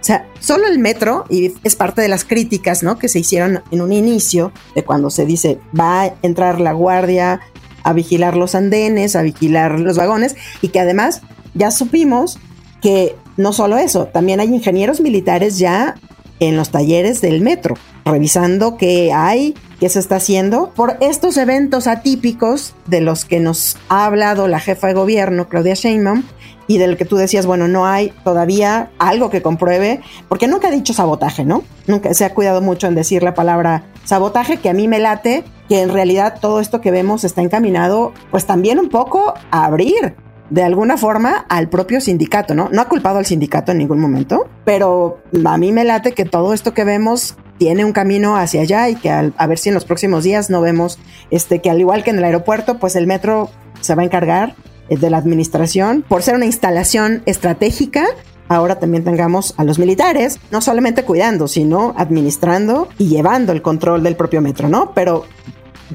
O 0.03 0.05
sea, 0.05 0.27
solo 0.41 0.67
el 0.67 0.81
metro, 0.81 1.27
y 1.31 1.55
es 1.63 1.77
parte 1.77 2.03
de 2.03 2.09
las 2.09 2.25
críticas, 2.25 2.83
¿no? 2.83 2.99
Que 2.99 3.09
se 3.09 3.21
hicieron 3.21 3.63
en 3.71 3.81
un 3.81 3.93
inicio 3.93 4.51
de 4.75 4.83
cuando 4.83 5.11
se 5.11 5.25
dice 5.25 5.61
va 5.79 6.03
a 6.03 6.15
entrar 6.23 6.61
la 6.61 6.73
guardia 6.73 7.41
a 7.85 7.93
vigilar 7.93 8.37
los 8.37 8.57
andenes, 8.57 9.15
a 9.15 9.23
vigilar 9.23 9.79
los 9.79 9.97
vagones, 9.97 10.35
y 10.61 10.69
que 10.69 10.81
además 10.81 11.23
ya 11.55 11.71
supimos 11.71 12.41
que 12.81 13.15
no 13.37 13.53
solo 13.53 13.79
eso, 13.79 14.07
también 14.07 14.41
hay 14.41 14.49
ingenieros 14.49 15.01
militares 15.01 15.59
ya 15.59 15.95
en 16.41 16.57
los 16.57 16.71
talleres 16.71 17.21
del 17.21 17.41
metro, 17.41 17.77
revisando 18.05 18.77
qué 18.77 19.13
hay, 19.13 19.55
qué 19.79 19.89
se 19.89 20.01
está 20.01 20.17
haciendo 20.17 20.73
por 20.75 20.97
estos 21.01 21.37
eventos 21.37 21.87
atípicos 21.87 22.75
de 22.89 23.01
los 23.01 23.25
que 23.25 23.39
nos 23.39 23.77
ha 23.89 24.07
hablado 24.07 24.49
la 24.49 24.59
jefa 24.59 24.89
de 24.89 24.95
gobierno, 24.95 25.49
Claudia 25.49 25.75
Sheinbaum, 25.75 26.25
y 26.67 26.79
del 26.79 26.97
que 26.97 27.05
tú 27.05 27.17
decías, 27.17 27.47
bueno, 27.47 27.69
no 27.69 27.87
hay 27.87 28.13
todavía 28.25 28.91
algo 28.99 29.31
que 29.31 29.43
compruebe, 29.43 30.01
porque 30.29 30.49
nunca 30.49 30.69
ha 30.69 30.71
dicho 30.71 30.93
sabotaje, 30.93 31.45
¿no? 31.45 31.63
Nunca 31.87 32.15
se 32.15 32.25
ha 32.25 32.35
cuidado 32.35 32.61
mucho 32.61 32.87
en 32.87 32.95
decir 32.95 33.23
la 33.23 33.35
palabra 33.35 33.85
sabotaje, 34.05 34.59
que 34.59 34.69
a 34.69 34.75
mí 34.75 34.89
me 34.89 34.99
late, 34.99 35.45
que 35.69 35.83
en 35.83 35.91
realidad 35.91 36.39
todo 36.41 36.61
esto 36.61 36.81
que 36.81 36.91
vemos 36.91 37.25
está 37.25 37.43
encaminado, 37.43 38.13
pues 38.31 38.47
también 38.47 38.79
un 38.79 38.89
poco 38.89 39.35
a 39.51 39.65
abrir 39.65 40.15
de 40.51 40.63
alguna 40.63 40.99
forma 40.99 41.47
al 41.49 41.69
propio 41.69 42.01
sindicato, 42.01 42.55
¿no? 42.55 42.69
No 42.71 42.83
ha 42.83 42.89
culpado 42.89 43.19
al 43.19 43.25
sindicato 43.25 43.73
en 43.73 43.79
ningún 43.79 44.01
momento, 44.01 44.49
pero 44.65 45.23
a 45.45 45.57
mí 45.57 45.73
me 45.73 45.85
late 45.85 46.13
que 46.13 46.27
todo 46.27 46.53
esto 46.53 46.75
que 46.75 46.85
vemos 46.85 47.37
tiene 47.57 47.85
un 47.85 47.93
camino 47.93 48.37
hacia 48.37 48.63
allá 48.63 48.89
y 48.89 48.97
que 48.97 49.11
a 49.11 49.47
ver 49.47 49.59
si 49.59 49.71
en 49.71 49.75
los 49.75 49.85
próximos 49.85 50.25
días 50.25 50.51
no 50.51 50.61
vemos 50.61 50.99
este 51.31 51.61
que 51.61 51.71
al 51.71 51.81
igual 51.81 52.05
que 52.05 52.11
en 52.11 52.19
el 52.19 52.25
aeropuerto, 52.25 52.79
pues 52.79 52.97
el 52.97 53.07
metro 53.07 53.51
se 53.81 53.95
va 53.95 54.03
a 54.03 54.05
encargar 54.05 54.55
de 55.01 55.11
la 55.11 55.19
administración, 55.19 56.05
por 56.07 56.23
ser 56.23 56.35
una 56.35 56.47
instalación 56.47 57.23
estratégica, 57.27 58.07
ahora 58.49 58.79
también 58.79 59.05
tengamos 59.05 59.55
a 59.57 59.65
los 59.65 59.79
militares, 59.79 60.39
no 60.51 60.61
solamente 60.61 61.05
cuidando, 61.05 61.49
sino 61.49 61.95
administrando 61.97 62.89
y 62.99 63.09
llevando 63.09 63.53
el 63.53 63.63
control 63.63 64.03
del 64.03 64.17
propio 64.17 64.41
metro, 64.41 64.69
¿no? 64.69 64.93
Pero 64.95 65.25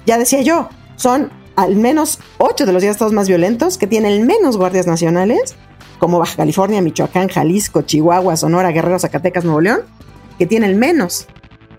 ya 0.05 0.17
decía 0.17 0.41
yo, 0.41 0.69
son 0.95 1.31
al 1.55 1.75
menos 1.75 2.19
ocho 2.37 2.65
de 2.65 2.73
los 2.73 2.83
estados 2.83 3.13
más 3.13 3.27
violentos 3.27 3.77
que 3.77 3.87
tienen 3.87 4.25
menos 4.25 4.57
guardias 4.57 4.87
nacionales, 4.87 5.55
como 5.99 6.19
Baja 6.19 6.35
California, 6.35 6.81
Michoacán, 6.81 7.27
Jalisco, 7.27 7.81
Chihuahua, 7.81 8.37
Sonora, 8.37 8.71
Guerrero, 8.71 8.99
Zacatecas, 8.99 9.43
Nuevo 9.43 9.61
León, 9.61 9.81
que 10.37 10.45
tienen 10.45 10.77
menos 10.77 11.27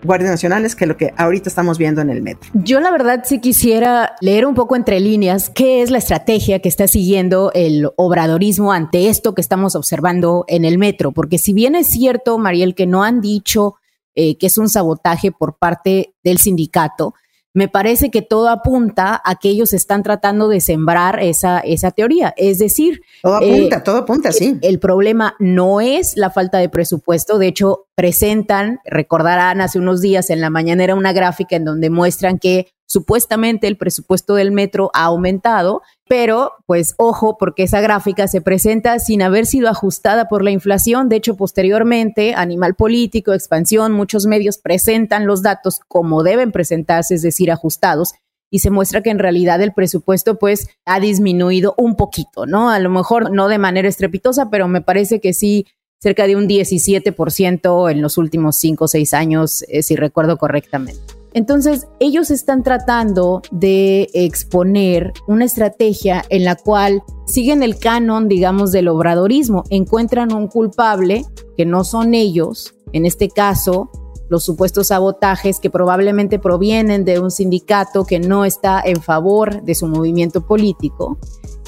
guardias 0.03 0.31
nacionales 0.31 0.75
que 0.75 0.85
lo 0.85 0.97
que 0.97 1.13
ahorita 1.17 1.49
estamos 1.49 1.77
viendo 1.77 2.01
en 2.01 2.09
el 2.09 2.21
metro. 2.21 2.49
Yo 2.53 2.79
la 2.79 2.91
verdad 2.91 3.23
sí 3.25 3.39
quisiera 3.39 4.15
leer 4.21 4.45
un 4.45 4.55
poco 4.55 4.75
entre 4.75 4.99
líneas 4.99 5.49
qué 5.49 5.81
es 5.81 5.91
la 5.91 5.97
estrategia 5.97 6.59
que 6.59 6.69
está 6.69 6.87
siguiendo 6.87 7.51
el 7.53 7.89
obradorismo 7.95 8.71
ante 8.71 9.09
esto 9.09 9.35
que 9.35 9.41
estamos 9.41 9.75
observando 9.75 10.45
en 10.47 10.65
el 10.65 10.77
metro, 10.77 11.11
porque 11.11 11.37
si 11.37 11.53
bien 11.53 11.75
es 11.75 11.87
cierto, 11.87 12.37
Mariel, 12.37 12.75
que 12.75 12.87
no 12.87 13.03
han 13.03 13.21
dicho 13.21 13.75
eh, 14.15 14.37
que 14.37 14.47
es 14.47 14.57
un 14.57 14.69
sabotaje 14.69 15.31
por 15.31 15.57
parte 15.57 16.13
del 16.23 16.39
sindicato, 16.39 17.13
me 17.53 17.67
parece 17.67 18.11
que 18.11 18.21
todo 18.21 18.49
apunta 18.49 19.19
a 19.23 19.35
que 19.35 19.49
ellos 19.49 19.73
están 19.73 20.03
tratando 20.03 20.47
de 20.47 20.61
sembrar 20.61 21.19
esa, 21.21 21.59
esa 21.59 21.91
teoría. 21.91 22.33
Es 22.37 22.59
decir, 22.59 23.01
todo 23.23 23.35
apunta, 23.35 23.77
eh, 23.77 23.81
todo 23.83 23.97
apunta, 23.97 24.31
sí. 24.31 24.57
El, 24.61 24.79
problema 24.79 25.35
no 25.39 25.81
es 25.81 26.15
la 26.15 26.29
falta 26.29 26.59
de 26.59 26.69
presupuesto. 26.69 27.39
De 27.39 27.47
hecho, 27.47 27.87
presentan, 27.95 28.79
recordarán 28.85 29.61
hace 29.61 29.79
unos 29.79 30.01
días 30.01 30.29
en 30.29 30.41
la 30.41 30.49
mañana 30.49 30.83
era 30.83 30.95
una 30.95 31.11
gráfica 31.11 31.55
en 31.55 31.65
donde 31.65 31.89
muestran 31.89 32.37
que 32.37 32.67
supuestamente 32.89 33.67
el 33.67 33.77
presupuesto 33.77 34.33
del 34.33 34.51
metro 34.51 34.89
ha 34.93 35.05
aumentado, 35.05 35.83
pero 36.07 36.53
pues 36.65 36.95
ojo, 36.97 37.37
porque 37.37 37.63
esa 37.63 37.81
gráfica 37.81 38.27
se 38.27 38.41
presenta 38.41 38.97
sin 38.97 39.21
haber 39.21 39.45
sido 39.45 39.69
ajustada 39.69 40.27
por 40.27 40.43
la 40.43 40.51
inflación. 40.51 41.07
De 41.07 41.15
hecho, 41.15 41.37
posteriormente, 41.37 42.33
Animal 42.33 42.75
Político, 42.75 43.33
Expansión, 43.33 43.93
muchos 43.93 44.25
medios 44.25 44.57
presentan 44.57 45.27
los 45.27 45.43
datos 45.43 45.79
como 45.87 46.23
deben 46.23 46.51
presentarse, 46.51 47.15
es 47.15 47.21
decir, 47.21 47.51
ajustados. 47.51 48.13
Y 48.51 48.59
se 48.59 48.71
muestra 48.71 49.03
que 49.03 49.11
en 49.11 49.19
realidad 49.19 49.61
el 49.61 49.73
presupuesto 49.73 50.39
pues 50.39 50.69
ha 50.83 50.99
disminuido 50.99 51.75
un 51.77 51.95
poquito, 51.95 52.47
¿no? 52.47 52.71
A 52.71 52.79
lo 52.79 52.89
mejor 52.89 53.31
no 53.31 53.47
de 53.47 53.59
manera 53.59 53.87
estrepitosa, 53.87 54.49
pero 54.49 54.67
me 54.67 54.81
parece 54.81 55.19
que 55.19 55.33
sí 55.33 55.67
cerca 56.01 56.25
de 56.25 56.35
un 56.35 56.47
17% 56.47 57.91
en 57.91 58.01
los 58.01 58.17
últimos 58.17 58.57
cinco 58.57 58.85
o 58.85 58.87
seis 58.87 59.13
años, 59.13 59.63
eh, 59.67 59.83
si 59.83 59.95
recuerdo 59.95 60.37
correctamente. 60.37 61.18
Entonces, 61.33 61.87
ellos 61.99 62.31
están 62.31 62.63
tratando 62.63 63.41
de 63.51 64.09
exponer 64.13 65.13
una 65.27 65.45
estrategia 65.45 66.23
en 66.29 66.43
la 66.43 66.55
cual 66.55 67.03
siguen 67.27 67.61
el 67.61 67.77
canon, 67.77 68.27
digamos, 68.27 68.71
del 68.71 68.87
obradorismo, 68.87 69.63
encuentran 69.69 70.33
un 70.33 70.47
culpable 70.47 71.25
que 71.55 71.65
no 71.65 71.83
son 71.83 72.13
ellos, 72.13 72.75
en 72.93 73.05
este 73.05 73.29
caso, 73.29 73.91
los 74.29 74.43
supuestos 74.43 74.87
sabotajes 74.87 75.59
que 75.59 75.69
probablemente 75.69 76.39
provienen 76.39 77.03
de 77.03 77.19
un 77.19 77.31
sindicato 77.31 78.05
que 78.05 78.19
no 78.19 78.45
está 78.45 78.81
en 78.83 79.01
favor 79.01 79.63
de 79.63 79.75
su 79.75 79.87
movimiento 79.87 80.45
político 80.45 81.17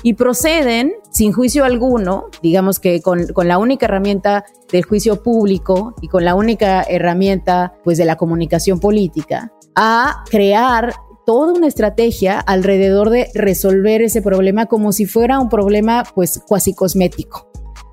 y 0.04 0.14
proceden 0.14 0.94
sin 1.10 1.32
juicio 1.32 1.64
alguno, 1.64 2.26
digamos 2.42 2.80
que 2.80 3.02
con, 3.02 3.28
con, 3.28 3.48
la 3.48 3.58
única 3.58 3.86
herramienta 3.86 4.46
del 4.72 4.84
juicio 4.84 5.22
público 5.22 5.96
y 6.02 6.08
con 6.08 6.26
la 6.26 6.36
única 6.36 6.84
herramienta 6.84 7.74
pues 7.84 7.98
de 7.98 8.06
la 8.06 8.16
comunicación 8.16 8.80
política, 8.80 9.52
a 9.76 10.24
crear 10.30 10.94
toda 11.26 11.54
una 11.54 11.68
estrategia 11.68 12.40
alrededor 12.40 13.10
de 13.10 13.30
resolver 13.34 14.02
ese 14.02 14.22
problema 14.22 14.66
como 14.66 14.92
si 14.92 15.06
fuera 15.06 15.40
un 15.40 15.50
problema 15.50 16.04
pues 16.16 16.42
cuasi 16.48 16.74
cosmético. 16.74 17.48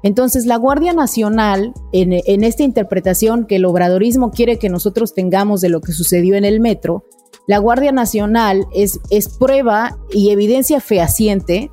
Entonces, 0.04 0.46
la 0.46 0.56
Guardia 0.56 0.92
Nacional, 0.92 1.72
en, 1.92 2.12
en, 2.12 2.44
esta 2.44 2.62
interpretación 2.62 3.46
que 3.46 3.56
el 3.56 3.64
obradorismo 3.64 4.30
quiere 4.30 4.58
que 4.58 4.68
nosotros 4.68 5.12
tengamos 5.12 5.60
de 5.60 5.70
lo 5.70 5.80
que 5.80 5.92
sucedió 5.92 6.36
en 6.36 6.44
el 6.44 6.60
metro, 6.60 7.04
la 7.48 7.58
Guardia 7.58 7.92
Nacional 7.92 8.66
es, 8.72 9.00
es 9.10 9.28
prueba 9.28 9.98
y 10.12 10.30
evidencia 10.30 10.80
fehaciente 10.80 11.70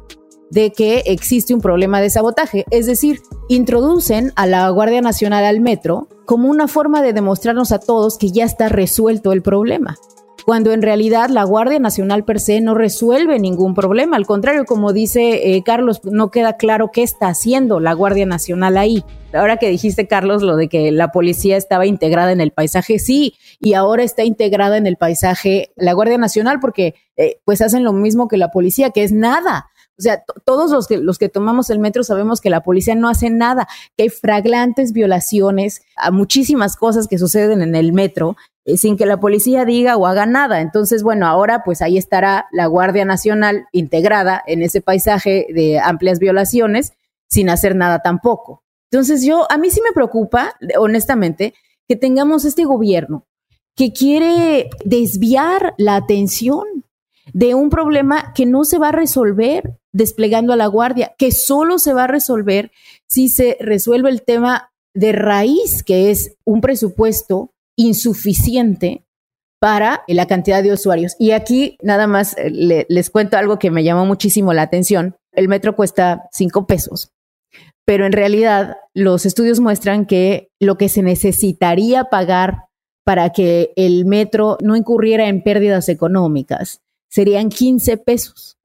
de 0.51 0.71
que 0.71 1.03
existe 1.05 1.53
un 1.53 1.61
problema 1.61 2.01
de 2.01 2.09
sabotaje. 2.09 2.65
Es 2.71 2.85
decir, 2.85 3.21
introducen 3.49 4.31
a 4.35 4.47
la 4.47 4.69
Guardia 4.69 5.01
Nacional 5.01 5.45
al 5.45 5.59
metro 5.59 6.07
como 6.25 6.49
una 6.49 6.67
forma 6.67 7.01
de 7.01 7.13
demostrarnos 7.13 7.71
a 7.71 7.79
todos 7.79 8.17
que 8.17 8.31
ya 8.31 8.45
está 8.45 8.69
resuelto 8.69 9.31
el 9.31 9.41
problema 9.41 9.97
cuando 10.45 10.71
en 10.71 10.83
realidad 10.83 11.29
la 11.29 11.43
Guardia 11.43 11.79
Nacional 11.79 12.23
per 12.23 12.39
se 12.39 12.61
no 12.61 12.75
resuelve 12.75 13.39
ningún 13.39 13.73
problema. 13.73 14.15
Al 14.15 14.27
contrario, 14.27 14.65
como 14.65 14.93
dice 14.93 15.55
eh, 15.55 15.63
Carlos, 15.63 16.01
no 16.03 16.29
queda 16.29 16.55
claro 16.55 16.91
qué 16.93 17.01
está 17.01 17.29
haciendo 17.29 17.79
la 17.79 17.93
Guardia 17.93 18.27
Nacional 18.27 18.77
ahí. 18.77 19.03
Ahora 19.33 19.57
que 19.57 19.69
dijiste, 19.69 20.07
Carlos, 20.07 20.43
lo 20.43 20.55
de 20.55 20.69
que 20.69 20.91
la 20.91 21.11
policía 21.11 21.57
estaba 21.57 21.87
integrada 21.87 22.31
en 22.31 22.41
el 22.41 22.51
paisaje, 22.51 22.99
sí, 22.99 23.33
y 23.59 23.73
ahora 23.73 24.03
está 24.03 24.23
integrada 24.23 24.77
en 24.77 24.85
el 24.85 24.97
paisaje 24.97 25.71
la 25.75 25.93
Guardia 25.93 26.19
Nacional 26.19 26.59
porque 26.59 26.93
eh, 27.17 27.39
pues 27.43 27.61
hacen 27.61 27.83
lo 27.83 27.91
mismo 27.91 28.27
que 28.27 28.37
la 28.37 28.51
policía, 28.51 28.91
que 28.91 29.03
es 29.03 29.11
nada. 29.11 29.71
O 29.97 30.01
sea, 30.01 30.23
todos 30.43 30.71
los 30.71 30.87
que, 30.87 30.97
los 30.97 31.17
que 31.17 31.29
tomamos 31.29 31.69
el 31.69 31.79
metro 31.79 32.03
sabemos 32.03 32.41
que 32.41 32.49
la 32.49 32.63
policía 32.63 32.95
no 32.95 33.07
hace 33.07 33.29
nada, 33.29 33.67
que 33.95 34.03
hay 34.03 34.09
flagrantes 34.09 34.91
violaciones 34.91 35.81
a 35.95 36.11
muchísimas 36.11 36.75
cosas 36.75 37.07
que 37.07 37.17
suceden 37.17 37.61
en 37.61 37.75
el 37.75 37.93
metro 37.93 38.35
eh, 38.65 38.77
sin 38.77 38.97
que 38.97 39.05
la 39.05 39.19
policía 39.19 39.63
diga 39.63 39.95
o 39.95 40.05
haga 40.07 40.25
nada. 40.25 40.59
Entonces, 40.59 41.03
bueno, 41.03 41.27
ahora 41.27 41.63
pues 41.63 41.81
ahí 41.81 41.97
estará 41.97 42.47
la 42.51 42.65
Guardia 42.65 43.05
Nacional 43.05 43.67
integrada 43.71 44.43
en 44.45 44.63
ese 44.63 44.81
paisaje 44.81 45.47
de 45.53 45.79
amplias 45.79 46.19
violaciones 46.19 46.93
sin 47.29 47.49
hacer 47.49 47.75
nada 47.75 47.99
tampoco. 47.99 48.63
Entonces, 48.91 49.23
yo, 49.23 49.49
a 49.51 49.57
mí 49.57 49.69
sí 49.69 49.81
me 49.81 49.93
preocupa, 49.93 50.55
honestamente, 50.77 51.53
que 51.87 51.95
tengamos 51.95 52.45
este 52.45 52.65
gobierno 52.65 53.25
que 53.75 53.91
quiere 53.91 54.69
desviar 54.85 55.73
la 55.77 55.97
atención 55.97 56.84
de 57.33 57.55
un 57.55 57.69
problema 57.69 58.33
que 58.33 58.45
no 58.45 58.65
se 58.65 58.77
va 58.77 58.89
a 58.89 58.93
resolver 58.93 59.77
desplegando 59.91 60.53
a 60.53 60.57
la 60.57 60.67
guardia, 60.67 61.15
que 61.17 61.31
solo 61.31 61.79
se 61.79 61.93
va 61.93 62.03
a 62.03 62.07
resolver 62.07 62.71
si 63.07 63.29
se 63.29 63.57
resuelve 63.59 64.09
el 64.09 64.23
tema 64.23 64.71
de 64.93 65.11
raíz, 65.11 65.83
que 65.83 66.11
es 66.11 66.35
un 66.45 66.61
presupuesto 66.61 67.51
insuficiente 67.77 69.05
para 69.59 70.03
la 70.07 70.27
cantidad 70.27 70.61
de 70.61 70.73
usuarios. 70.73 71.15
Y 71.17 71.31
aquí 71.31 71.77
nada 71.81 72.07
más 72.07 72.37
eh, 72.37 72.85
les 72.87 73.09
cuento 73.09 73.37
algo 73.37 73.57
que 73.57 73.71
me 73.71 73.83
llamó 73.83 74.05
muchísimo 74.05 74.53
la 74.53 74.63
atención. 74.63 75.15
El 75.31 75.47
metro 75.47 75.75
cuesta 75.75 76.29
cinco 76.31 76.67
pesos, 76.67 77.11
pero 77.85 78.05
en 78.05 78.11
realidad 78.11 78.77
los 78.93 79.25
estudios 79.25 79.59
muestran 79.59 80.05
que 80.05 80.49
lo 80.59 80.77
que 80.77 80.89
se 80.89 81.01
necesitaría 81.01 82.05
pagar 82.05 82.65
para 83.03 83.31
que 83.31 83.71
el 83.75 84.05
metro 84.05 84.57
no 84.61 84.75
incurriera 84.75 85.27
en 85.27 85.43
pérdidas 85.43 85.89
económicas 85.89 86.81
serían 87.15 87.47
15 87.47 87.95
pesos. 87.95 88.57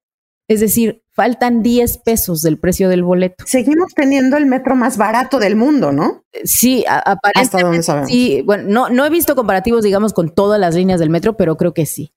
Es 0.49 0.59
decir, 0.59 1.05
faltan 1.13 1.63
10 1.63 1.99
pesos 1.99 2.43
del 2.43 2.59
precio 2.59 2.89
del 2.89 3.05
boleto. 3.05 3.45
Seguimos 3.47 3.95
teniendo 3.95 4.37
el 4.37 4.47
metro 4.47 4.75
más 4.75 4.97
barato 4.97 5.39
del 5.39 5.55
mundo, 5.55 5.93
¿no? 5.93 6.25
Sí, 6.43 6.85
aparentemente. 6.89 8.07
Sí, 8.07 8.43
bueno, 8.45 8.65
no, 8.67 8.89
no 8.89 9.07
he 9.07 9.11
visto 9.11 9.37
comparativos, 9.37 9.85
digamos, 9.85 10.13
con 10.13 10.35
todas 10.35 10.59
las 10.59 10.75
líneas 10.75 10.99
del 10.99 11.11
metro, 11.11 11.37
pero 11.37 11.57
creo 11.57 11.73
que 11.73 11.87
sí. 11.87 12.13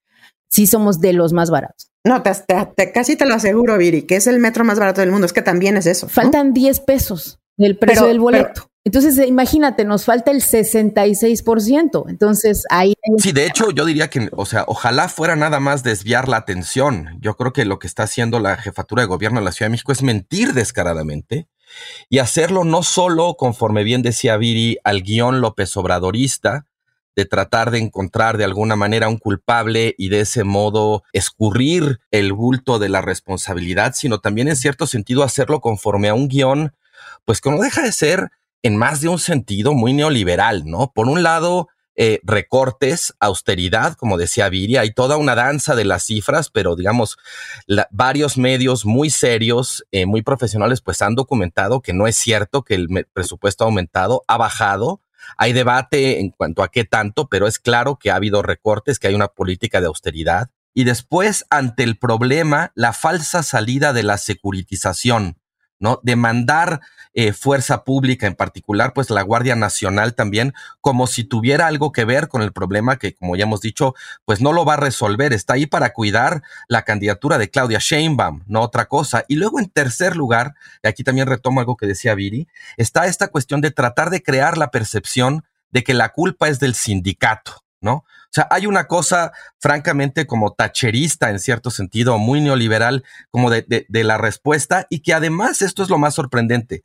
Sí 0.50 0.66
somos 0.66 1.00
de 1.00 1.14
los 1.14 1.34
más 1.34 1.52
baratos. 1.52 1.92
No, 2.04 2.24
te, 2.24 2.92
casi 2.92 3.16
te 3.16 3.28
lo 3.28 3.36
aseguro, 3.36 3.78
Viri, 3.78 4.02
que 4.02 4.16
es 4.16 4.26
el 4.26 4.40
metro 4.40 4.64
más 4.64 4.80
barato 4.80 5.02
del 5.02 5.12
mundo. 5.12 5.28
Es 5.28 5.34
que 5.34 5.44
también 5.44 5.78
es 5.78 5.86
eso. 5.86 6.08
Faltan 6.08 6.52
10 6.52 6.80
pesos 6.80 7.40
del 7.58 7.78
precio 7.78 8.08
del 8.08 8.20
boleto. 8.20 8.72
Entonces, 8.86 9.18
eh, 9.18 9.28
imagínate, 9.28 9.86
nos 9.86 10.04
falta 10.04 10.32
el 10.32 10.42
66%. 10.42 12.06
Entonces, 12.10 12.66
ahí... 12.70 12.94
Sí, 13.18 13.32
de 13.32 13.46
hecho, 13.46 13.72
yo 13.72 13.86
diría 13.86 14.10
que, 14.10 14.30
o 14.34 14.46
sea, 14.46 14.66
ojalá 14.68 15.08
fuera 15.08 15.36
nada 15.36 15.60
más 15.60 15.84
desviar 15.84 16.28
la 16.28 16.38
atención. 16.38 17.18
Yo 17.22 17.36
creo 17.38 17.54
que 17.54 17.64
lo 17.64 17.80
que 17.80 17.88
está 17.88 18.04
haciendo 18.04 18.40
la 18.40 18.58
jefatura 18.58 19.04
de 19.04 19.08
gobierno 19.08 19.40
de 19.40 19.46
la 19.46 19.52
Ciudad 19.54 19.68
de 19.68 19.72
México 19.72 19.94
es 19.94 20.04
mentir 20.04 20.54
descaradamente 20.54 21.48
y 22.10 22.20
hacerlo 22.20 22.66
no 22.66 22.84
solo, 22.84 23.36
conforme 23.36 23.84
bien 23.84 24.02
decía 24.02 24.38
Viri, 24.38 24.78
al 24.84 25.02
guion 25.02 25.42
López 25.42 25.76
Obradorista, 25.78 26.68
de 27.16 27.26
tratar 27.26 27.72
de 27.72 27.80
encontrar 27.80 28.38
de 28.38 28.44
alguna 28.44 28.76
manera 28.76 29.08
un 29.08 29.18
culpable 29.18 29.94
y 29.98 30.10
de 30.10 30.22
ese 30.22 30.44
modo 30.44 31.04
escurrir 31.14 32.00
el 32.12 32.34
bulto 32.34 32.80
de 32.80 32.90
la 32.90 33.02
responsabilidad, 33.02 33.94
sino 33.96 34.20
también 34.20 34.48
en 34.48 34.56
cierto 34.56 34.88
sentido 34.88 35.24
hacerlo 35.24 35.62
conforme 35.62 36.10
a 36.10 36.16
un 36.16 36.28
guion, 36.28 36.76
pues 37.24 37.40
que 37.40 37.52
no 37.52 37.60
deja 37.60 37.84
de 37.84 37.92
ser 37.92 38.32
en 38.64 38.78
más 38.78 39.02
de 39.02 39.10
un 39.10 39.20
sentido 39.20 39.74
muy 39.74 39.94
neoliberal, 39.94 40.64
¿no? 40.66 40.92
Por 40.94 41.08
un 41.08 41.22
lado, 41.22 41.68
eh, 41.96 42.20
recortes, 42.24 43.14
austeridad, 43.20 43.94
como 43.94 44.18
decía 44.18 44.50
Viria, 44.50 44.82
hay 44.82 44.92
toda 44.92 45.18
una 45.18 45.36
danza 45.36 45.76
de 45.76 45.86
las 45.86 46.04
cifras, 46.04 46.50
pero 46.50 46.76
digamos, 46.76 47.18
varios 47.92 48.38
medios 48.38 48.86
muy 48.86 49.12
serios, 49.12 49.86
eh, 49.92 50.08
muy 50.08 50.24
profesionales, 50.24 50.82
pues 50.82 51.04
han 51.04 51.14
documentado 51.14 51.82
que 51.82 51.94
no 51.94 52.08
es 52.08 52.16
cierto 52.16 52.64
que 52.64 52.76
el 52.76 53.08
presupuesto 53.14 53.64
ha 53.64 53.68
aumentado, 53.68 54.24
ha 54.28 54.38
bajado. 54.38 55.02
Hay 55.38 55.54
debate 55.54 56.20
en 56.20 56.32
cuanto 56.32 56.64
a 56.64 56.70
qué 56.70 56.84
tanto, 56.84 57.28
pero 57.30 57.48
es 57.48 57.60
claro 57.60 57.98
que 58.00 58.10
ha 58.10 58.16
habido 58.16 58.42
recortes, 58.42 58.98
que 58.98 59.08
hay 59.08 59.14
una 59.14 59.28
política 59.28 59.80
de 59.80 59.88
austeridad. 59.88 60.50
Y 60.74 60.86
después, 60.86 61.46
ante 61.52 61.84
el 61.84 61.98
problema, 61.98 62.72
la 62.74 62.94
falsa 62.94 63.44
salida 63.44 63.94
de 63.94 64.02
la 64.02 64.18
securitización, 64.18 65.38
¿no? 65.84 66.00
De 66.02 66.16
mandar 66.16 66.80
eh, 67.14 67.34
fuerza 67.34 67.84
pública, 67.84 68.26
en 68.26 68.36
particular, 68.36 68.94
pues 68.94 69.10
la 69.10 69.22
Guardia 69.22 69.54
Nacional 69.56 70.16
también, 70.16 70.54
como 70.80 71.08
si 71.08 71.26
tuviera 71.26 71.68
algo 71.68 71.92
que 71.92 72.06
ver 72.06 72.30
con 72.30 72.42
el 72.42 72.54
problema 72.54 72.98
que, 72.98 73.14
como 73.14 73.36
ya 73.36 73.44
hemos 73.44 73.60
dicho, 73.60 73.94
pues 74.24 74.40
no 74.40 74.54
lo 74.54 74.64
va 74.64 74.76
a 74.76 74.78
resolver. 74.78 75.34
Está 75.34 75.56
ahí 75.56 75.66
para 75.66 75.92
cuidar 75.92 76.42
la 76.70 76.84
candidatura 76.84 77.38
de 77.38 77.50
Claudia 77.50 77.80
Sheinbaum, 77.82 78.44
no 78.48 78.62
otra 78.62 78.86
cosa. 78.86 79.26
Y 79.28 79.36
luego, 79.36 79.60
en 79.60 79.70
tercer 79.70 80.16
lugar, 80.16 80.56
aquí 80.84 81.04
también 81.04 81.28
retomo 81.28 81.60
algo 81.60 81.76
que 81.76 81.86
decía 81.86 82.16
Viri, 82.16 82.48
está 82.78 83.06
esta 83.08 83.28
cuestión 83.28 83.60
de 83.60 83.72
tratar 83.72 84.10
de 84.10 84.24
crear 84.24 84.58
la 84.58 84.72
percepción 84.72 85.44
de 85.72 85.84
que 85.84 85.94
la 85.94 86.14
culpa 86.14 86.48
es 86.48 86.62
del 86.62 86.76
sindicato, 86.76 87.62
¿no? 87.82 88.06
O 88.34 88.36
sea, 88.36 88.48
hay 88.50 88.66
una 88.66 88.88
cosa 88.88 89.32
francamente 89.60 90.26
como 90.26 90.54
tacherista 90.54 91.30
en 91.30 91.38
cierto 91.38 91.70
sentido, 91.70 92.18
muy 92.18 92.42
neoliberal, 92.42 93.04
como 93.30 93.52
de, 93.52 93.86
de, 93.88 94.04
la 94.04 94.18
respuesta, 94.18 94.88
y 94.90 95.02
que 95.02 95.14
además 95.14 95.62
esto 95.62 95.84
es 95.84 95.90
lo 95.92 96.00
más 96.00 96.16
sorprendente. 96.16 96.84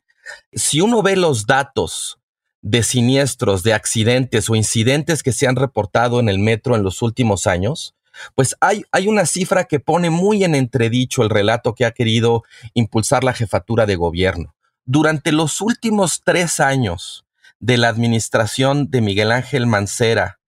Si 0.53 0.79
uno 0.79 1.01
ve 1.01 1.15
los 1.15 1.47
datos 1.47 2.19
de 2.61 2.83
siniestros, 2.83 3.63
de 3.63 3.73
accidentes 3.73 4.47
o 4.47 4.55
incidentes 4.55 5.23
que 5.23 5.31
se 5.31 5.47
han 5.47 5.55
reportado 5.55 6.19
en 6.19 6.29
el 6.29 6.37
metro 6.37 6.75
en 6.75 6.83
los 6.83 7.01
últimos 7.01 7.47
años, 7.47 7.95
pues 8.35 8.55
hay, 8.61 8.83
hay 8.91 9.07
una 9.07 9.25
cifra 9.25 9.63
que 9.63 9.79
pone 9.79 10.11
muy 10.11 10.43
en 10.43 10.53
entredicho 10.53 11.23
el 11.23 11.31
relato 11.31 11.73
que 11.73 11.85
ha 11.85 11.91
querido 11.91 12.43
impulsar 12.75 13.23
la 13.23 13.33
jefatura 13.33 13.87
de 13.87 13.95
gobierno. 13.95 14.53
Durante 14.85 15.31
los 15.31 15.61
últimos 15.61 16.21
tres 16.23 16.59
años 16.59 17.25
de 17.59 17.77
la 17.77 17.89
administración 17.89 18.91
de 18.91 19.01
Miguel 19.01 19.31
Ángel 19.31 19.65
Mancera 19.65 20.38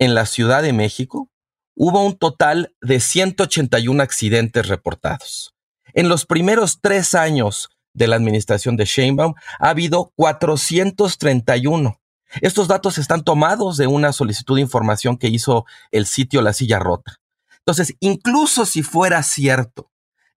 en 0.00 0.14
la 0.14 0.26
Ciudad 0.26 0.62
de 0.62 0.72
México, 0.72 1.30
hubo 1.76 2.04
un 2.04 2.18
total 2.18 2.74
de 2.80 2.98
181 2.98 4.02
accidentes 4.02 4.66
reportados. 4.66 5.54
En 5.92 6.08
los 6.08 6.26
primeros 6.26 6.80
tres 6.80 7.14
años 7.14 7.68
de 7.92 8.08
la 8.08 8.16
administración 8.16 8.76
de 8.76 8.86
Sheinbaum 8.86 9.34
ha 9.58 9.68
habido 9.68 10.12
431. 10.16 12.00
Estos 12.40 12.66
datos 12.66 12.98
están 12.98 13.24
tomados 13.24 13.76
de 13.76 13.86
una 13.86 14.12
solicitud 14.12 14.56
de 14.56 14.62
información 14.62 15.18
que 15.18 15.28
hizo 15.28 15.66
el 15.90 16.06
sitio 16.06 16.42
La 16.42 16.54
Silla 16.54 16.78
Rota. 16.78 17.20
Entonces, 17.58 17.94
incluso 18.00 18.64
si 18.64 18.82
fuera 18.82 19.22
cierto 19.22 19.90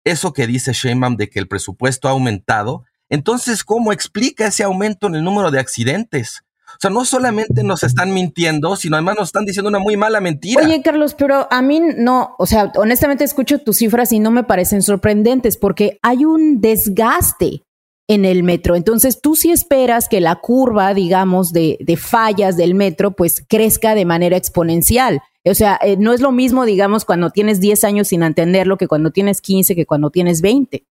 eso 0.03 0.34
que 0.34 0.46
dice 0.46 0.74
Sheinbaum 0.74 1.15
de 1.15 1.29
que 1.29 1.39
el 1.39 1.48
presupuesto 1.48 2.10
ha 2.10 2.12
aumentado, 2.12 2.84
entonces, 3.08 3.63
¿cómo 3.63 3.93
explica 3.93 4.48
ese 4.48 4.63
aumento 4.63 5.08
en 5.08 5.15
el 5.15 5.24
número 5.24 5.51
de 5.51 5.60
accidentes? 5.60 6.43
O 6.74 6.80
sea, 6.80 6.89
no 6.89 7.06
solamente 7.06 7.63
nos 7.63 7.84
están 7.84 8.13
mintiendo, 8.13 8.75
sino 8.75 8.96
además 8.96 9.15
nos 9.18 9.30
están 9.30 9.46
diciendo 9.46 9.70
una 9.70 9.80
muy 9.80 9.98
mala 9.98 10.20
mentira. 10.22 10.62
Oye, 10.63 10.82
Carlos, 10.82 11.15
pero 11.15 11.48
a 11.50 11.62
mí 11.62 11.82
no, 11.98 12.36
o 12.38 12.46
sea, 12.46 12.72
honestamente 12.75 13.24
escucho 13.24 13.60
tus 13.60 13.77
cifras 13.77 14.12
y 14.12 14.20
no 14.20 14.32
me 14.32 14.44
parecen 14.44 14.82
sorprendentes 14.82 15.58
porque 15.58 16.00
hay 16.01 16.25
un 16.25 16.62
desgaste 16.62 17.63
en 18.08 18.25
el 18.25 18.44
metro. 18.44 18.75
Entonces, 18.75 19.22
tú 19.22 19.36
sí 19.36 19.51
esperas 19.51 20.10
que 20.10 20.22
la 20.22 20.36
curva, 20.36 20.94
digamos, 20.94 21.53
de, 21.53 21.77
de 21.80 21.98
fallas 21.98 22.58
del 22.58 22.75
metro, 22.75 23.12
pues 23.12 23.44
crezca 23.48 23.96
de 23.96 24.06
manera 24.06 24.38
exponencial. 24.38 25.22
O 25.46 25.53
sea, 25.53 25.80
eh, 25.82 25.98
no 25.98 26.13
es 26.13 26.22
lo 26.22 26.32
mismo, 26.32 26.65
digamos, 26.65 27.06
cuando 27.06 27.30
tienes 27.30 27.60
10 27.60 27.84
años 27.84 28.08
sin 28.10 28.24
entenderlo 28.24 28.77
que 28.77 28.88
cuando 28.88 29.12
tienes 29.12 29.42
15, 29.42 29.75
que 29.75 29.86
cuando 29.86 30.10
tienes 30.10 30.42
20. 30.42 30.86